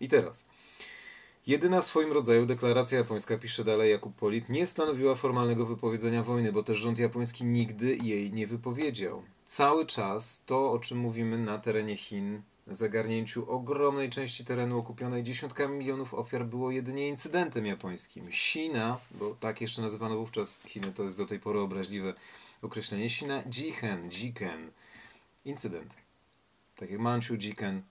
I 0.00 0.08
teraz. 0.08 0.48
Jedyna 1.46 1.80
w 1.80 1.84
swoim 1.84 2.12
rodzaju 2.12 2.46
deklaracja 2.46 2.98
japońska, 2.98 3.38
pisze 3.38 3.64
dalej 3.64 3.90
Jakub 3.90 4.16
Polit, 4.16 4.48
nie 4.48 4.66
stanowiła 4.66 5.14
formalnego 5.14 5.66
wypowiedzenia 5.66 6.22
wojny, 6.22 6.52
bo 6.52 6.62
też 6.62 6.78
rząd 6.78 6.98
japoński 6.98 7.44
nigdy 7.44 7.96
jej 7.96 8.32
nie 8.32 8.46
wypowiedział. 8.46 9.22
Cały 9.44 9.86
czas 9.86 10.44
to, 10.46 10.72
o 10.72 10.78
czym 10.78 10.98
mówimy 10.98 11.38
na 11.38 11.58
terenie 11.58 11.96
Chin, 11.96 12.42
zagarnięciu 12.70 13.50
ogromnej 13.50 14.10
części 14.10 14.44
terenu 14.44 14.78
okupionej 14.78 15.22
dziesiątkami 15.22 15.78
milionów 15.78 16.14
ofiar 16.14 16.46
było 16.46 16.70
jedynie 16.70 17.08
incydentem 17.08 17.66
japońskim. 17.66 18.32
Sina, 18.32 18.98
bo 19.10 19.34
tak 19.40 19.60
jeszcze 19.60 19.82
nazywano 19.82 20.16
wówczas 20.16 20.62
Chiny, 20.66 20.92
to 20.92 21.02
jest 21.04 21.18
do 21.18 21.26
tej 21.26 21.40
pory 21.40 21.60
obraźliwe 21.60 22.14
określenie, 22.62 23.10
Sina 23.10 23.42
Jichen, 23.42 24.10
Jiken, 24.10 24.70
incydent. 25.44 25.94
Tak 26.76 26.90
jak 26.90 27.00
Manchu 27.00 27.34
Jiken, 27.34 27.82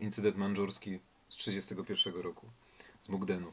incydent 0.00 0.36
mandżurski 0.36 0.98
z 1.28 1.36
1931 1.36 2.22
roku, 2.22 2.46
z 3.00 3.08
Mukdenu. 3.08 3.52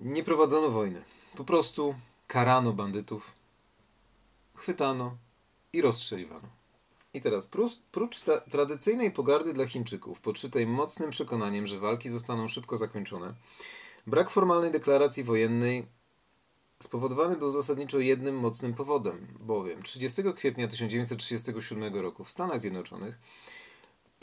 Nie 0.00 0.24
prowadzono 0.24 0.70
wojny. 0.70 1.02
Po 1.36 1.44
prostu 1.44 1.94
karano 2.26 2.72
bandytów, 2.72 3.32
chwytano 4.54 5.16
i 5.72 5.80
rozstrzeliwano. 5.80 6.63
I 7.14 7.20
teraz, 7.20 7.50
prócz 7.92 8.20
tradycyjnej 8.50 9.10
pogardy 9.10 9.52
dla 9.52 9.66
Chińczyków, 9.66 10.20
podszytej 10.20 10.66
mocnym 10.66 11.10
przekonaniem, 11.10 11.66
że 11.66 11.78
walki 11.78 12.08
zostaną 12.08 12.48
szybko 12.48 12.76
zakończone, 12.76 13.34
brak 14.06 14.30
formalnej 14.30 14.70
deklaracji 14.70 15.24
wojennej 15.24 15.86
spowodowany 16.82 17.36
był 17.36 17.50
zasadniczo 17.50 17.98
jednym 17.98 18.38
mocnym 18.38 18.74
powodem, 18.74 19.26
bowiem 19.40 19.82
30 19.82 20.22
kwietnia 20.36 20.68
1937 20.68 21.94
roku 21.94 22.24
w 22.24 22.30
Stanach 22.30 22.60
Zjednoczonych 22.60 23.18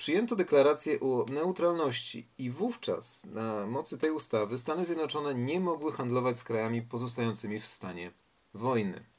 przyjęto 0.01 0.36
deklarację 0.36 1.00
o 1.00 1.25
neutralności 1.31 2.27
i 2.38 2.50
wówczas 2.50 3.25
na 3.25 3.65
mocy 3.65 3.98
tej 3.98 4.12
ustawy 4.12 4.57
Stany 4.57 4.86
Zjednoczone 4.86 5.36
nie 5.36 5.60
mogły 5.60 5.91
handlować 5.91 6.38
z 6.38 6.43
krajami 6.43 6.81
pozostającymi 6.81 7.60
w 7.60 7.65
stanie 7.65 8.12
wojny. 8.53 9.11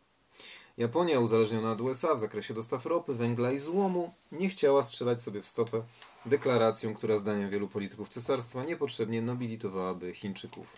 Japonia, 0.78 1.20
uzależniona 1.20 1.72
od 1.72 1.80
USA 1.80 2.14
w 2.14 2.18
zakresie 2.18 2.54
dostaw 2.54 2.86
ropy, 2.86 3.14
węgla 3.14 3.50
i 3.50 3.58
złomu, 3.58 4.14
nie 4.32 4.48
chciała 4.48 4.82
strzelać 4.82 5.22
sobie 5.22 5.42
w 5.42 5.48
stopę 5.48 5.82
deklaracją, 6.26 6.94
która 6.94 7.18
zdaniem 7.18 7.50
wielu 7.50 7.68
polityków 7.68 8.08
cesarstwa 8.08 8.64
niepotrzebnie 8.64 9.22
nobilitowałaby 9.22 10.14
Chińczyków. 10.14 10.76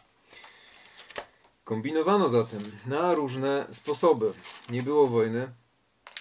Kombinowano 1.64 2.28
zatem 2.28 2.62
na 2.86 3.14
różne 3.14 3.66
sposoby. 3.70 4.32
Nie 4.70 4.82
było 4.82 5.06
wojny, 5.06 5.48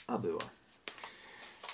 a 0.08 0.18
była. 0.18 0.42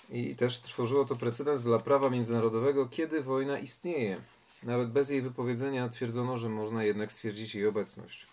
I 0.09 0.35
też 0.35 0.59
tworzyło 0.59 1.05
to 1.05 1.15
precedens 1.15 1.61
dla 1.61 1.79
prawa 1.79 2.09
międzynarodowego, 2.09 2.85
kiedy 2.85 3.21
wojna 3.21 3.59
istnieje. 3.59 4.21
Nawet 4.63 4.91
bez 4.91 5.09
jej 5.09 5.21
wypowiedzenia 5.21 5.89
twierdzono, 5.89 6.37
że 6.37 6.49
można 6.49 6.83
jednak 6.83 7.11
stwierdzić 7.11 7.55
jej 7.55 7.67
obecność. 7.67 8.25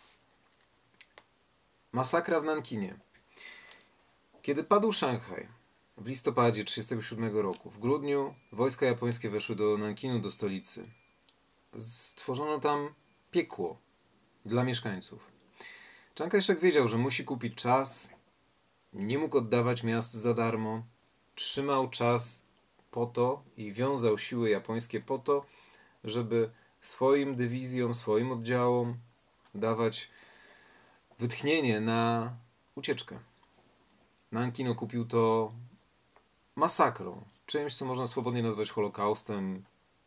Masakra 1.92 2.40
w 2.40 2.44
Nankinie. 2.44 3.05
Kiedy 4.46 4.64
padł 4.64 4.92
Szanghaj 4.92 5.48
w 5.96 6.06
listopadzie 6.06 6.64
1937 6.64 7.38
roku, 7.38 7.70
w 7.70 7.78
grudniu 7.78 8.34
wojska 8.52 8.86
japońskie 8.86 9.30
weszły 9.30 9.56
do 9.56 9.78
Nankinu, 9.78 10.18
do 10.18 10.30
stolicy. 10.30 10.88
Stworzono 11.78 12.58
tam 12.58 12.94
piekło 13.30 13.78
dla 14.44 14.64
mieszkańców. 14.64 15.30
Chiang 16.18 16.32
Kai-shek 16.32 16.60
wiedział, 16.60 16.88
że 16.88 16.98
musi 16.98 17.24
kupić 17.24 17.54
czas, 17.54 18.10
nie 18.92 19.18
mógł 19.18 19.38
oddawać 19.38 19.82
miast 19.82 20.14
za 20.14 20.34
darmo, 20.34 20.82
trzymał 21.34 21.90
czas 21.90 22.44
po 22.90 23.06
to 23.06 23.42
i 23.56 23.72
wiązał 23.72 24.18
siły 24.18 24.50
japońskie 24.50 25.00
po 25.00 25.18
to, 25.18 25.46
żeby 26.04 26.50
swoim 26.80 27.36
dywizjom, 27.36 27.94
swoim 27.94 28.32
oddziałom 28.32 28.96
dawać 29.54 30.10
wytchnienie 31.18 31.80
na 31.80 32.32
ucieczkę. 32.74 33.18
Nankin 34.36 34.68
okupił 34.68 35.04
to 35.04 35.52
masakrą, 36.56 37.24
czymś, 37.46 37.74
co 37.74 37.84
można 37.84 38.06
swobodnie 38.06 38.42
nazwać 38.42 38.70
Holokaustem, 38.70 39.64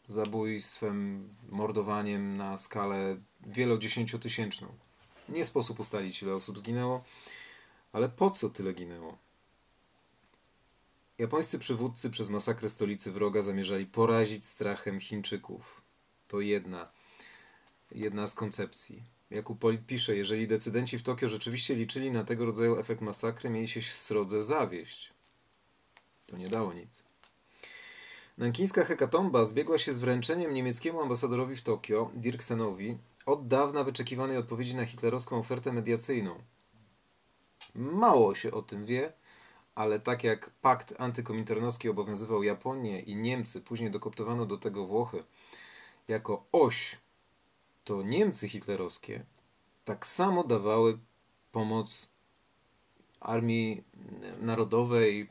zabójstwem, 0.08 1.30
mordowaniem 1.50 2.38
na 2.38 2.58
skalę 2.58 3.18
wielodziesięciotysięczną. 3.42 4.68
Nie 5.30 5.46
sposób 5.46 5.80
ustalić, 5.80 6.24
ile 6.24 6.34
osób 6.34 6.60
zginęło, 6.60 7.04
ale 7.94 8.10
po 8.10 8.30
co 8.30 8.50
tyle 8.50 8.74
ginęło? 8.74 9.18
Japońscy 11.18 11.60
przywódcy 11.60 12.10
przez 12.10 12.30
masakrę 12.30 12.70
stolicy 12.70 13.12
wroga 13.12 13.42
zamierzali 13.42 13.86
porazić 13.86 14.46
strachem 14.46 15.00
Chińczyków. 15.00 15.82
To 16.28 16.40
jedna, 16.40 16.88
jedna 17.92 18.28
z 18.28 18.36
koncepcji. 18.36 19.04
Jakub 19.32 19.60
Polit 19.60 19.86
pisze, 19.86 20.16
jeżeli 20.16 20.48
decydenci 20.48 20.98
w 20.98 21.04
Tokio 21.04 21.30
rzeczywiście 21.30 21.76
liczyli 21.76 22.12
na 22.12 22.24
tego 22.24 22.46
rodzaju 22.46 22.80
efekt 22.80 23.02
masakry, 23.02 23.50
mieli 23.50 23.68
się 23.68 23.82
srodze 23.82 24.44
zawieść. 24.44 25.14
To 26.28 26.38
nie 26.38 26.48
dało 26.48 26.74
nic. 26.74 27.04
Nankińska 28.38 28.86
hekatomba 28.86 29.46
zbiegła 29.46 29.78
się 29.78 29.94
z 29.94 30.00
wręczeniem 30.00 30.54
niemieckiemu 30.54 31.02
ambasadorowi 31.02 31.56
w 31.56 31.62
Tokio, 31.62 32.12
Dirksenowi, 32.16 32.98
od 33.26 33.48
dawna 33.48 33.84
wyczekiwanej 33.84 34.38
odpowiedzi 34.38 34.76
na 34.76 34.86
hitlerowską 34.86 35.40
ofertę 35.40 35.72
mediacyjną. 35.72 36.36
Mało 37.76 38.36
się 38.36 38.52
o 38.52 38.62
tym 38.62 38.86
wie, 38.86 39.14
ale 39.76 40.00
tak 40.00 40.24
jak 40.24 40.50
pakt 40.50 40.94
antykominternowski 40.98 41.90
obowiązywał 41.90 42.44
Japonię 42.44 43.02
i 43.02 43.16
Niemcy, 43.16 43.62
później 43.62 43.92
dokoptowano 43.92 44.46
do 44.46 44.58
tego 44.58 44.86
Włochy, 44.86 45.24
jako 46.08 46.46
oś 46.52 46.98
to 47.90 48.04
Niemcy 48.04 48.50
hitlerowskie 48.50 49.26
tak 49.86 50.08
samo 50.08 50.44
dawały 50.44 50.98
pomoc 51.52 52.10
armii 53.20 53.84
narodowej, 54.42 55.30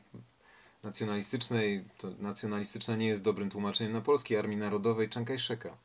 nacjonalistycznej, 0.83 1.83
to 1.97 2.07
nacjonalistyczna 2.19 2.95
nie 2.95 3.07
jest 3.07 3.23
dobrym 3.23 3.49
tłumaczeniem 3.49 3.93
na 3.93 4.01
polskiej 4.01 4.37
armii 4.37 4.57
narodowej 4.57 5.09
Chiang 5.09 5.27
Kai-sheka. 5.27 5.77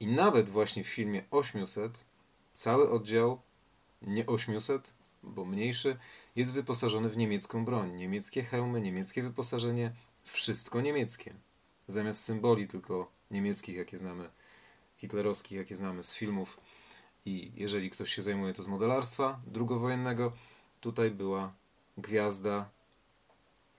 I 0.00 0.06
nawet 0.06 0.48
właśnie 0.48 0.84
w 0.84 0.88
filmie 0.88 1.24
800 1.30 2.04
cały 2.54 2.90
oddział, 2.90 3.40
nie 4.02 4.26
800, 4.26 4.92
bo 5.22 5.44
mniejszy, 5.44 5.98
jest 6.36 6.52
wyposażony 6.52 7.08
w 7.08 7.16
niemiecką 7.16 7.64
broń. 7.64 7.92
Niemieckie 7.96 8.42
hełmy, 8.42 8.80
niemieckie 8.80 9.22
wyposażenie, 9.22 9.92
wszystko 10.22 10.80
niemieckie. 10.80 11.34
Zamiast 11.88 12.24
symboli 12.24 12.68
tylko 12.68 13.10
niemieckich, 13.30 13.76
jakie 13.76 13.98
znamy 13.98 14.41
hitlerowskich, 15.02 15.58
jakie 15.58 15.76
znamy 15.76 16.04
z 16.04 16.14
filmów 16.14 16.60
i 17.26 17.52
jeżeli 17.54 17.90
ktoś 17.90 18.14
się 18.14 18.22
zajmuje 18.22 18.54
to 18.54 18.62
z 18.62 18.68
modelarstwa 18.68 19.40
drugowojennego, 19.46 20.32
tutaj 20.80 21.10
była 21.10 21.52
gwiazda, 21.98 22.70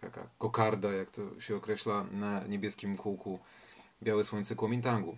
taka 0.02 0.30
kokarda, 0.38 0.92
jak 0.92 1.12
to 1.12 1.42
się 1.42 1.56
określa, 1.56 2.04
na 2.12 2.44
niebieskim 2.48 2.98
kółku 2.98 3.40
Białe 4.04 4.24
Słońce 4.24 4.56
Kuomintangu. 4.56 5.18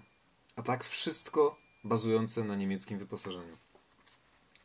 A 0.55 0.61
tak 0.61 0.83
wszystko 0.83 1.57
bazujące 1.83 2.43
na 2.43 2.55
niemieckim 2.55 2.97
wyposażeniu. 2.99 3.57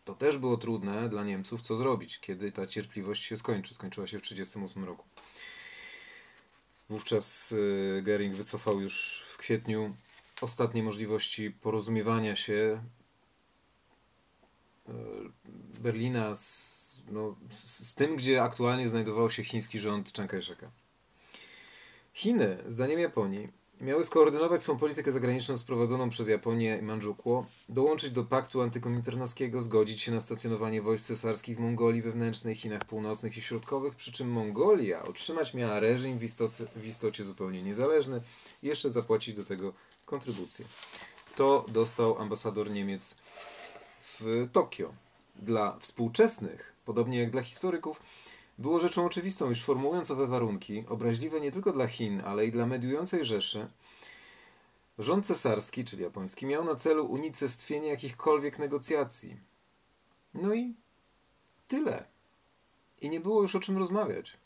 To 0.05 0.15
też 0.15 0.39
było 0.39 0.57
trudne 0.57 1.09
dla 1.09 1.25
Niemców, 1.25 1.63
co 1.63 1.77
zrobić, 1.77 2.21
kiedy 2.21 2.53
ta 2.53 2.67
cierpliwość 2.67 3.25
się 3.25 3.37
skończy. 3.37 3.75
Skończyła 3.75 4.07
się 4.07 4.19
w 4.19 4.23
1938 4.23 4.85
roku. 4.85 5.05
Wówczas 6.89 7.53
y, 7.53 8.03
Gering 8.05 8.37
wycofał 8.37 8.81
już 8.81 9.25
w 9.29 9.37
kwietniu 9.37 9.97
ostatnie 10.41 10.83
możliwości 10.83 11.51
porozumiewania 11.51 12.37
się 12.37 12.83
e, 14.89 14.93
Berlina 15.81 16.35
z, 16.35 17.03
no, 17.11 17.37
z, 17.51 17.95
tym, 17.95 18.17
gdzie 18.17 18.43
aktualnie 18.43 18.89
znajdował 18.89 19.31
się 19.31 19.45
chiński 19.45 19.81
rząd 19.81 20.13
Chiang 20.13 20.31
Kai-sheka. 20.31 20.71
Chiny, 22.13 22.59
zdaniem 22.67 23.01
Japonii, 23.01 23.49
miały 23.81 24.05
skoordynować 24.05 24.61
swą 24.61 24.79
politykę 24.79 25.13
zagraniczną 25.13 25.57
sprowadzoną 25.57 26.09
przez 26.09 26.29
Japonię 26.29 26.79
i 26.79 26.83
Mandżukło, 26.83 27.47
dołączyć 27.69 28.11
do 28.11 28.25
paktu 28.25 28.63
antykominternowskiego, 28.63 29.63
zgodzić 29.63 30.01
się 30.01 30.13
na 30.13 30.21
stacjonowanie 30.21 30.83
wojsk 30.83 31.07
cesarskich 31.07 31.57
w 31.57 31.61
Mongolii 31.61 32.03
wewnętrznej, 32.03 32.55
Chinach 32.55 32.85
północnych 32.85 33.37
i 33.37 33.41
środkowych, 33.41 33.95
przy 33.95 34.13
czym 34.13 34.33
Mongolia 34.33 35.03
otrzymać 35.03 35.55
miała 35.55 35.81
reżim 35.81 36.19
w 36.19 36.27
w 36.77 36.87
istocie 36.87 37.25
zupełnie 37.25 37.63
niezależny 37.63 38.21
i 38.63 38.67
jeszcze 38.67 38.91
zapłacić 38.91 39.35
do 39.35 39.45
tego 39.45 39.73
kontrybucję. 40.07 40.65
To 41.37 41.65
dostał 41.69 42.19
ambasador 42.19 42.71
Niemiec 42.71 43.17
w 44.01 44.49
Tokio. 44.53 44.95
Dla 45.37 45.79
współczesnych, 45.79 46.73
podobnie 46.85 47.21
jak 47.21 47.31
dla 47.31 47.43
historyków, 47.43 48.03
było 48.59 48.81
rzeczą 48.81 49.07
oczywistą, 49.07 49.51
iż 49.51 49.63
formułując 49.63 50.11
owe 50.11 50.27
warunki, 50.27 50.85
obraźliwe 50.89 51.41
nie 51.41 51.53
tylko 51.53 51.73
dla 51.73 51.87
Chin, 51.87 52.23
ale 52.25 52.47
i 52.47 52.53
dla 52.53 52.67
mediującej 52.67 53.25
Rzeszy, 53.25 53.69
rząd 54.99 55.27
cesarski, 55.27 55.85
czyli 55.85 56.03
japoński, 56.03 56.47
miał 56.47 56.65
na 56.65 56.75
celu 56.75 57.07
unicestwienie 57.07 57.89
jakichkolwiek 57.89 58.59
negocjacji. 58.59 59.37
No 60.35 60.55
i 60.55 60.75
tyle. 61.69 62.05
I 63.01 63.11
nie 63.11 63.21
było 63.21 63.43
już 63.43 63.55
o 63.55 63.61
czym 63.61 63.79
rozmawiać. 63.79 64.37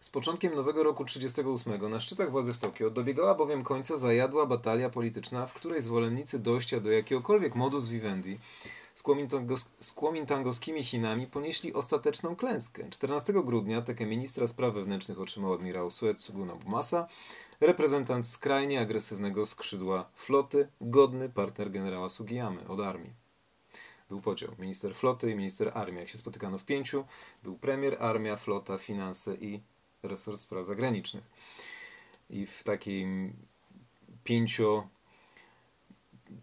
Z 0.00 0.10
początkiem 0.10 0.54
nowego 0.54 0.82
roku 0.82 1.04
1938 1.04 1.90
na 1.90 2.00
szczytach 2.00 2.30
władzy 2.30 2.54
w 2.54 2.58
Tokio 2.58 2.90
dobiegała 2.90 3.34
bowiem 3.34 3.62
końca 3.62 3.96
zajadła 3.96 4.46
batalia 4.46 4.90
polityczna, 4.90 5.46
w 5.46 5.54
której 5.54 5.80
zwolennicy 5.80 6.38
dojścia 6.38 6.80
do 6.80 6.90
jakiegokolwiek 6.90 7.54
modus 7.54 7.88
vivendi 7.88 8.38
z 9.80 9.92
kuomintangowskimi 9.92 10.84
Chinami 10.84 11.26
ponieśli 11.26 11.74
ostateczną 11.74 12.36
klęskę. 12.36 12.90
14 12.90 13.32
grudnia 13.32 13.82
tekę 13.82 14.06
ministra 14.06 14.46
spraw 14.46 14.74
wewnętrznych 14.74 15.20
otrzymał 15.20 15.52
admirał 15.52 15.90
Suetsugu 15.90 16.44
Nobumasa, 16.44 17.08
reprezentant 17.60 18.26
skrajnie 18.26 18.80
agresywnego 18.80 19.46
skrzydła 19.46 20.10
floty, 20.14 20.68
godny 20.80 21.28
partner 21.28 21.70
generała 21.70 22.08
Sugiyamy 22.08 22.68
od 22.68 22.80
armii. 22.80 23.12
Był 24.08 24.20
podział. 24.20 24.50
Minister 24.58 24.94
floty 24.94 25.30
i 25.30 25.34
minister 25.34 25.70
armii. 25.74 26.00
Jak 26.00 26.08
się 26.08 26.18
spotykano 26.18 26.58
w 26.58 26.64
pięciu, 26.64 27.04
był 27.42 27.58
premier, 27.58 27.96
armia, 28.00 28.36
flota, 28.36 28.78
finanse 28.78 29.34
i 29.34 29.60
resort 30.02 30.40
spraw 30.40 30.66
zagranicznych. 30.66 31.24
I 32.30 32.46
w 32.46 32.62
takim 32.62 33.32
pięcio, 34.24 34.88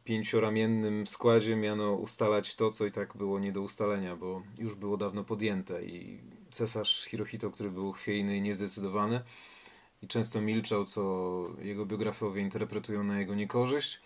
pięcioramiennym 0.04 1.08
składzie 1.08 1.56
miano 1.56 1.94
ustalać 1.94 2.56
to, 2.56 2.72
co 2.72 2.86
i 2.86 2.92
tak 2.92 3.18
było 3.18 3.40
nie 3.40 3.52
do 3.52 3.62
ustalenia, 3.62 4.16
bo 4.16 4.42
już 4.58 4.76
było 4.76 4.98
dawno 4.98 5.24
podjęte 5.24 5.86
i 5.86 6.20
cesarz 6.52 7.06
Hirohito, 7.06 7.52
który 7.52 7.72
był 7.72 7.92
chwiejny 7.92 8.38
i 8.38 8.42
niezdecydowany 8.42 9.22
i 10.02 10.08
często 10.08 10.42
milczał, 10.42 10.86
co 10.86 11.02
jego 11.60 11.86
biografowie 11.86 12.42
interpretują 12.42 13.04
na 13.04 13.20
jego 13.20 13.36
niekorzyść, 13.36 14.02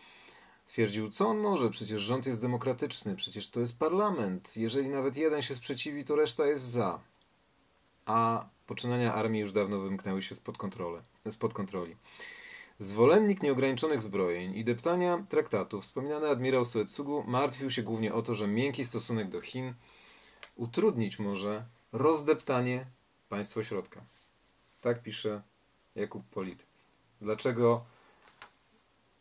Twierdził, 0.69 1.09
co 1.09 1.27
on 1.27 1.37
może, 1.37 1.69
przecież 1.69 2.01
rząd 2.01 2.25
jest 2.25 2.41
demokratyczny, 2.41 3.15
przecież 3.15 3.49
to 3.49 3.59
jest 3.59 3.79
parlament. 3.79 4.57
Jeżeli 4.57 4.89
nawet 4.89 5.17
jeden 5.17 5.41
się 5.41 5.55
sprzeciwi, 5.55 6.05
to 6.05 6.15
reszta 6.15 6.47
jest 6.47 6.63
za. 6.63 6.99
A 8.09 8.45
poczynania 8.67 9.13
armii 9.13 9.41
już 9.41 9.51
dawno 9.51 9.79
wymknęły 9.79 10.21
się 10.21 10.35
spod, 10.35 10.57
kontroli. 10.57 11.01
spod 11.29 11.53
kontroli. 11.53 11.95
Zwolennik 12.79 13.43
nieograniczonych 13.43 14.01
zbrojeń 14.01 14.55
i 14.57 14.63
deptania 14.63 15.23
traktatów, 15.29 15.83
wspominany 15.83 16.29
admirał 16.29 16.65
Suetsugu 16.65 17.23
martwił 17.27 17.71
się 17.71 17.83
głównie 17.83 18.13
o 18.13 18.21
to, 18.21 18.35
że 18.35 18.47
miękki 18.47 18.85
stosunek 18.85 19.29
do 19.29 19.41
Chin 19.41 19.73
utrudnić 20.55 21.19
może 21.19 21.65
rozdeptanie 21.91 22.85
państwo 23.29 23.63
środka. 23.63 24.01
Tak 24.81 25.03
pisze 25.03 25.41
Jakub 25.95 26.25
Polit. 26.25 26.65
Dlaczego 27.21 27.85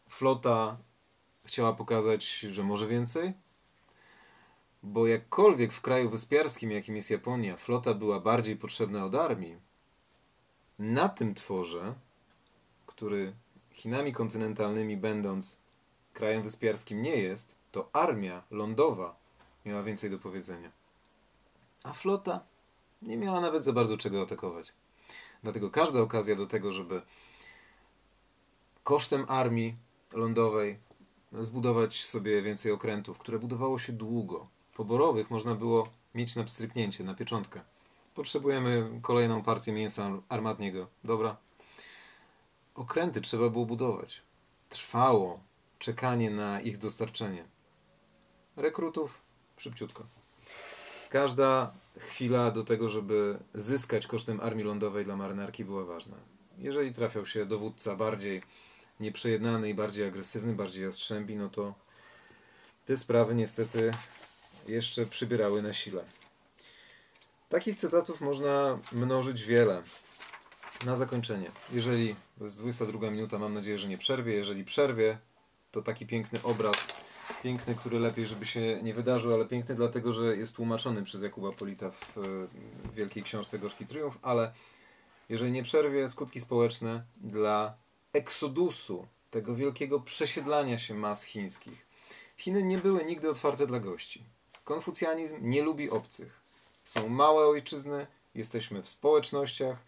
flota 0.08 0.76
chciała 1.44 1.72
pokazać, 1.72 2.38
że 2.40 2.62
może 2.62 2.86
więcej? 2.86 3.32
Bo 4.82 5.06
jakkolwiek 5.06 5.72
w 5.72 5.80
kraju 5.80 6.10
wyspiarskim, 6.10 6.70
jakim 6.70 6.96
jest 6.96 7.10
Japonia, 7.10 7.56
flota 7.56 7.94
była 7.94 8.20
bardziej 8.20 8.56
potrzebna 8.56 9.04
od 9.04 9.14
armii, 9.14 9.56
na 10.78 11.08
tym 11.08 11.34
tworze, 11.34 11.94
który 12.86 13.32
Chinami 13.72 14.12
kontynentalnymi 14.12 14.96
będąc 14.96 15.60
krajem 16.12 16.42
wyspiarskim 16.42 17.02
nie 17.02 17.16
jest, 17.16 17.54
to 17.72 17.90
armia 17.92 18.42
lądowa 18.50 19.16
miała 19.64 19.82
więcej 19.82 20.10
do 20.10 20.18
powiedzenia. 20.18 20.70
A 21.82 21.92
flota 21.92 22.40
nie 23.02 23.16
miała 23.16 23.40
nawet 23.40 23.64
za 23.64 23.72
bardzo 23.72 23.98
czego 23.98 24.22
atakować. 24.22 24.72
Dlatego 25.42 25.70
każda 25.70 26.00
okazja 26.00 26.36
do 26.36 26.46
tego, 26.46 26.72
żeby 26.72 27.02
kosztem 28.84 29.24
armii 29.28 29.76
lądowej 30.12 30.78
zbudować 31.32 32.04
sobie 32.04 32.42
więcej 32.42 32.72
okrętów, 32.72 33.18
które 33.18 33.38
budowało 33.38 33.78
się 33.78 33.92
długo. 33.92 34.48
Poborowych 34.78 35.30
można 35.30 35.54
było 35.54 35.86
mieć 36.14 36.36
na 36.36 36.44
pstryknięcie, 36.44 37.04
na 37.04 37.14
pieczątkę. 37.14 37.60
Potrzebujemy 38.14 39.00
kolejną 39.02 39.42
partię 39.42 39.72
mięsa 39.72 40.10
armatniego. 40.28 40.86
Dobra. 41.04 41.36
Okręty 42.74 43.20
trzeba 43.20 43.48
było 43.48 43.66
budować. 43.66 44.22
Trwało 44.68 45.40
czekanie 45.78 46.30
na 46.30 46.60
ich 46.60 46.78
dostarczenie. 46.78 47.44
Rekrutów 48.56 49.22
szybciutko. 49.56 50.06
Każda 51.10 51.72
chwila 51.98 52.50
do 52.50 52.64
tego, 52.64 52.88
żeby 52.88 53.38
zyskać 53.54 54.06
kosztem 54.06 54.40
armii 54.40 54.64
lądowej 54.64 55.04
dla 55.04 55.16
marynarki 55.16 55.64
była 55.64 55.84
ważna. 55.84 56.16
Jeżeli 56.58 56.94
trafiał 56.94 57.26
się 57.26 57.46
dowódca 57.46 57.96
bardziej 57.96 58.42
nieprzejednany 59.00 59.68
i 59.68 59.74
bardziej 59.74 60.06
agresywny, 60.06 60.52
bardziej 60.52 60.84
jastrzębi, 60.84 61.36
no 61.36 61.48
to 61.48 61.74
te 62.86 62.96
sprawy 62.96 63.34
niestety 63.34 63.90
jeszcze 64.66 65.06
przybierały 65.06 65.62
na 65.62 65.72
sile. 65.72 66.04
Takich 67.48 67.76
cytatów 67.76 68.20
można 68.20 68.78
mnożyć 68.92 69.44
wiele. 69.44 69.82
Na 70.84 70.96
zakończenie, 70.96 71.50
jeżeli 71.72 72.14
to 72.38 72.44
jest 72.44 72.58
22 72.58 73.10
minuta, 73.10 73.38
mam 73.38 73.54
nadzieję, 73.54 73.78
że 73.78 73.88
nie 73.88 73.98
przerwie. 73.98 74.34
Jeżeli 74.34 74.64
przerwie, 74.64 75.18
to 75.70 75.82
taki 75.82 76.06
piękny 76.06 76.42
obraz, 76.42 77.04
piękny, 77.42 77.74
który 77.74 77.98
lepiej, 77.98 78.26
żeby 78.26 78.46
się 78.46 78.82
nie 78.82 78.94
wydarzył, 78.94 79.34
ale 79.34 79.44
piękny 79.44 79.74
dlatego, 79.74 80.12
że 80.12 80.36
jest 80.36 80.56
tłumaczony 80.56 81.02
przez 81.02 81.22
Jakuba 81.22 81.52
Polita 81.52 81.90
w, 81.90 82.12
w 82.16 82.94
wielkiej 82.94 83.22
książce 83.22 83.58
Gorzki 83.58 83.86
Triumf, 83.86 84.18
ale 84.22 84.52
jeżeli 85.28 85.52
nie 85.52 85.62
przerwie, 85.62 86.08
skutki 86.08 86.40
społeczne 86.40 87.02
dla 87.16 87.74
eksodusu, 88.12 89.06
tego 89.30 89.54
wielkiego 89.54 90.00
przesiedlania 90.00 90.78
się 90.78 90.94
mas 90.94 91.24
chińskich. 91.24 91.86
Chiny 92.36 92.62
nie 92.62 92.78
były 92.78 93.04
nigdy 93.04 93.30
otwarte 93.30 93.66
dla 93.66 93.80
gości. 93.80 94.24
Konfucjanizm 94.68 95.36
nie 95.40 95.62
lubi 95.62 95.90
obcych. 95.90 96.40
Są 96.84 97.08
małe 97.08 97.46
ojczyzny, 97.46 98.06
jesteśmy 98.34 98.82
w 98.82 98.88
społecznościach, 98.88 99.78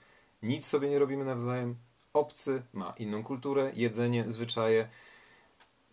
nic 0.42 0.66
sobie 0.66 0.88
nie 0.88 0.98
robimy 0.98 1.24
nawzajem. 1.24 1.76
Obcy 2.12 2.62
ma 2.72 2.94
inną 2.98 3.24
kulturę, 3.24 3.72
jedzenie, 3.74 4.24
zwyczaje. 4.30 4.88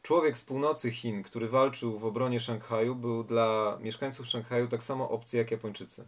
Człowiek 0.01 0.37
z 0.37 0.43
północy 0.43 0.91
Chin, 0.91 1.23
który 1.23 1.49
walczył 1.49 1.99
w 1.99 2.05
obronie 2.05 2.39
Szanghaju, 2.39 2.95
był 2.95 3.23
dla 3.23 3.77
mieszkańców 3.81 4.27
Szanghaju 4.27 4.67
tak 4.67 4.83
samo 4.83 5.09
obcy 5.09 5.37
jak 5.37 5.51
Japończycy. 5.51 6.05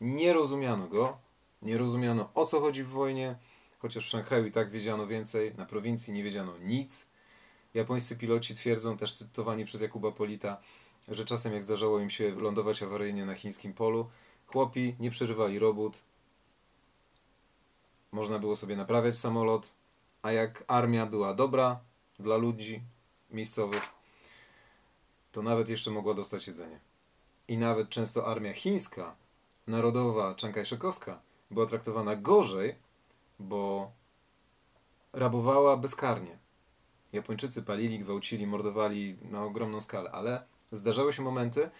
Nie 0.00 0.32
rozumiano 0.32 0.88
go, 0.88 1.18
nie 1.62 1.78
rozumiano 1.78 2.30
o 2.34 2.46
co 2.46 2.60
chodzi 2.60 2.84
w 2.84 2.88
wojnie, 2.88 3.36
chociaż 3.78 4.06
w 4.06 4.08
Szanghaju 4.08 4.46
i 4.46 4.52
tak 4.52 4.70
wiedziano 4.70 5.06
więcej, 5.06 5.54
na 5.54 5.66
prowincji 5.66 6.12
nie 6.12 6.22
wiedziano 6.22 6.58
nic. 6.58 7.10
Japońscy 7.74 8.16
piloci 8.16 8.54
twierdzą, 8.54 8.96
też 8.96 9.14
cytowani 9.14 9.64
przez 9.64 9.80
Jakuba 9.80 10.12
Polita, 10.12 10.60
że 11.08 11.24
czasem 11.24 11.52
jak 11.52 11.64
zdarzało 11.64 12.00
im 12.00 12.10
się 12.10 12.30
lądować 12.30 12.82
awaryjnie 12.82 13.26
na 13.26 13.34
chińskim 13.34 13.72
polu, 13.72 14.10
chłopi 14.46 14.96
nie 15.00 15.10
przerywali 15.10 15.58
robót, 15.58 16.02
można 18.12 18.38
było 18.38 18.56
sobie 18.56 18.76
naprawiać 18.76 19.18
samolot, 19.18 19.72
a 20.22 20.32
jak 20.32 20.64
armia 20.66 21.06
była 21.06 21.34
dobra 21.34 21.80
dla 22.18 22.36
ludzi 22.36 22.82
miejscowych, 23.30 23.82
to 25.32 25.42
nawet 25.42 25.68
jeszcze 25.68 25.90
mogła 25.90 26.14
dostać 26.14 26.46
jedzenie. 26.46 26.80
I 27.48 27.58
nawet 27.58 27.88
często 27.88 28.26
armia 28.26 28.52
chińska, 28.52 29.14
narodowa, 29.66 30.34
czankajszekowska, 30.34 31.20
była 31.50 31.66
traktowana 31.66 32.16
gorzej 32.16 32.74
bo 33.40 33.92
rabowała 35.12 35.76
bezkarnie. 35.76 36.38
Japończycy 37.12 37.62
palili, 37.62 37.98
gwałcili, 37.98 38.46
mordowali 38.46 39.16
na 39.30 39.44
ogromną 39.44 39.80
skalę, 39.80 40.10
ale 40.10 40.44
zdarzały 40.72 41.12
się 41.12 41.22
momenty, 41.22 41.70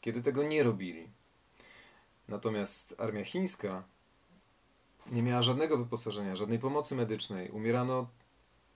kiedy 0.00 0.22
tego 0.22 0.42
nie 0.42 0.62
robili. 0.62 1.08
Natomiast 2.28 2.94
armia 2.98 3.24
chińska 3.24 3.82
nie 5.12 5.22
miała 5.22 5.42
żadnego 5.42 5.78
wyposażenia, 5.78 6.36
żadnej 6.36 6.58
pomocy 6.58 6.96
medycznej. 6.96 7.50
Umierano 7.50 8.06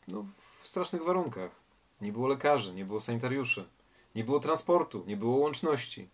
no, 0.09 0.25
w 0.63 0.69
strasznych 0.69 1.05
warunkach. 1.05 1.51
Nie 2.01 2.13
było 2.13 2.29
lekarzy, 2.29 2.75
nie 2.75 2.85
było 2.85 3.01
sanitariuszy, 3.01 3.69
nie 4.15 4.25
było 4.25 4.41
transportu, 4.41 5.05
nie 5.07 5.17
było 5.17 5.37
łączności. 5.37 6.09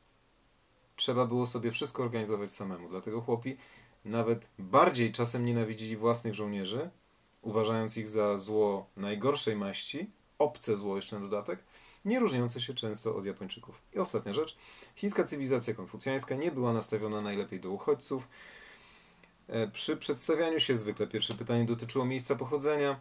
Trzeba 0.96 1.26
było 1.26 1.46
sobie 1.46 1.70
wszystko 1.70 2.02
organizować 2.02 2.52
samemu. 2.52 2.88
Dlatego 2.88 3.20
chłopi 3.20 3.56
nawet 4.04 4.48
bardziej 4.58 5.12
czasem 5.12 5.44
nienawidzili 5.44 5.96
własnych 5.96 6.34
żołnierzy, 6.34 6.90
uważając 7.42 7.96
ich 7.96 8.08
za 8.08 8.38
zło 8.38 8.86
najgorszej 8.96 9.56
maści, 9.56 10.10
obce 10.38 10.76
zło 10.76 10.96
jeszcze 10.96 11.16
na 11.16 11.22
dodatek, 11.22 11.58
nie 12.06 12.20
różniące 12.20 12.60
się 12.60 12.74
często 12.74 13.16
od 13.16 13.26
Japończyków. 13.26 13.82
I 13.94 13.98
ostatnia 13.98 14.32
rzecz. 14.32 14.56
Chińska 14.96 15.24
cywilizacja 15.24 15.74
konfucjańska 15.74 16.34
nie 16.34 16.50
była 16.50 16.72
nastawiona 16.72 17.20
najlepiej 17.20 17.60
do 17.60 17.70
uchodźców. 17.70 18.28
E, 19.48 19.68
przy 19.68 19.96
przedstawianiu 19.96 20.60
się 20.60 20.76
zwykle 20.76 21.06
pierwsze 21.06 21.34
pytanie 21.34 21.64
dotyczyło 21.64 22.04
miejsca 22.04 22.36
pochodzenia. 22.36 23.00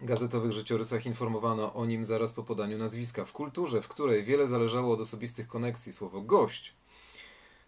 Gazetowych 0.00 0.52
życiorysach 0.52 1.06
informowano 1.06 1.74
o 1.74 1.86
nim 1.86 2.04
zaraz 2.04 2.32
po 2.32 2.42
podaniu 2.42 2.78
nazwiska. 2.78 3.24
W 3.24 3.32
kulturze, 3.32 3.82
w 3.82 3.88
której 3.88 4.24
wiele 4.24 4.48
zależało 4.48 4.94
od 4.94 5.00
osobistych 5.00 5.48
koneksji, 5.48 5.92
słowo 5.92 6.20
gość 6.20 6.74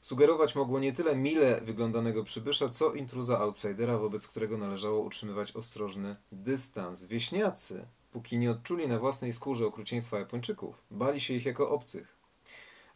sugerować 0.05 0.55
mogło 0.55 0.81
nie 0.81 0.93
tyle 0.93 1.17
mile 1.17 1.61
wyglądanego 1.61 2.25
przybysza, 2.25 2.69
co 2.69 2.93
intruza 2.93 3.39
outsidera, 3.39 3.99
wobec 3.99 4.29
którego 4.29 4.59
należało 4.59 5.01
utrzymywać 5.01 5.57
ostrożny 5.57 6.17
dystans. 6.33 7.05
Wieśniacy, 7.05 7.87
póki 8.15 8.39
nie 8.39 8.51
odczuli 8.51 8.89
na 8.89 8.99
własnej 8.99 9.33
skórze 9.33 9.67
okrucieństwa 9.67 10.19
Japończyków, 10.19 10.83
bali 10.91 11.21
się 11.21 11.35
ich 11.35 11.47
jako 11.47 11.71
obcych. 11.71 12.17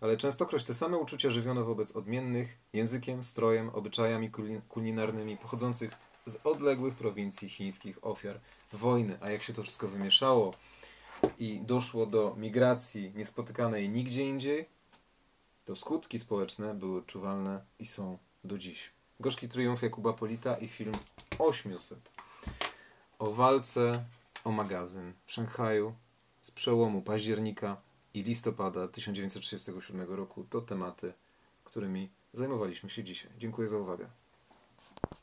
ale 0.01 0.17
częstokroć 0.17 0.65
te 0.65 0.75
same 0.75 0.99
uczucia 0.99 1.31
żywiono 1.31 1.65
wobec 1.65 1.97
odmiennych 1.97 2.59
językiem, 2.73 3.23
strojem, 3.25 3.69
obyczajami 3.69 4.31
kulin- 4.31 4.61
kulinarnymi 4.69 5.37
pochodzących 5.37 5.91
z 6.27 6.37
odległych 6.47 6.95
prowincji 6.95 7.49
chińskich 7.49 7.99
ofiar 8.03 8.41
wojny. 8.73 9.19
A 9.21 9.31
jak 9.31 9.43
się 9.43 9.53
to 9.53 9.63
wszystko 9.63 9.89
wymieszało 9.89 10.55
i 11.39 11.61
doszło 11.61 12.07
do 12.07 12.35
migracji 12.37 13.13
niespotykanej 13.17 13.89
nigdzie 13.89 14.25
indziej, 14.29 14.69
to 15.65 15.77
skutki 15.77 16.19
społeczne 16.19 16.75
były 16.75 16.99
odczuwalne 16.99 17.65
i 17.79 17.87
są 17.87 18.19
do 18.45 18.59
dziś. 18.59 18.91
Gorzki 19.21 19.49
triumf 19.49 19.83
Jakuba 19.83 20.13
Polita 20.13 20.57
i 20.57 20.69
film 20.69 20.93
800 21.39 22.13
o 23.19 23.33
walce 23.33 24.05
o 24.45 24.53
magazyn 24.53 25.13
w 25.27 25.33
Szanghaju 25.33 25.95
z 26.41 26.51
przełomu 26.51 27.03
października 27.03 27.77
i 28.15 28.23
listopada 28.23 28.89
1937 28.89 30.01
roku 30.01 30.45
to 30.51 30.61
tematy, 30.61 31.13
którymi 31.65 32.11
zajmowaliśmy 32.33 32.91
się 32.91 33.05
dzisiaj. 33.05 33.31
Dziękuję 33.39 33.69
za 33.69 33.79
uwagę. 33.79 34.09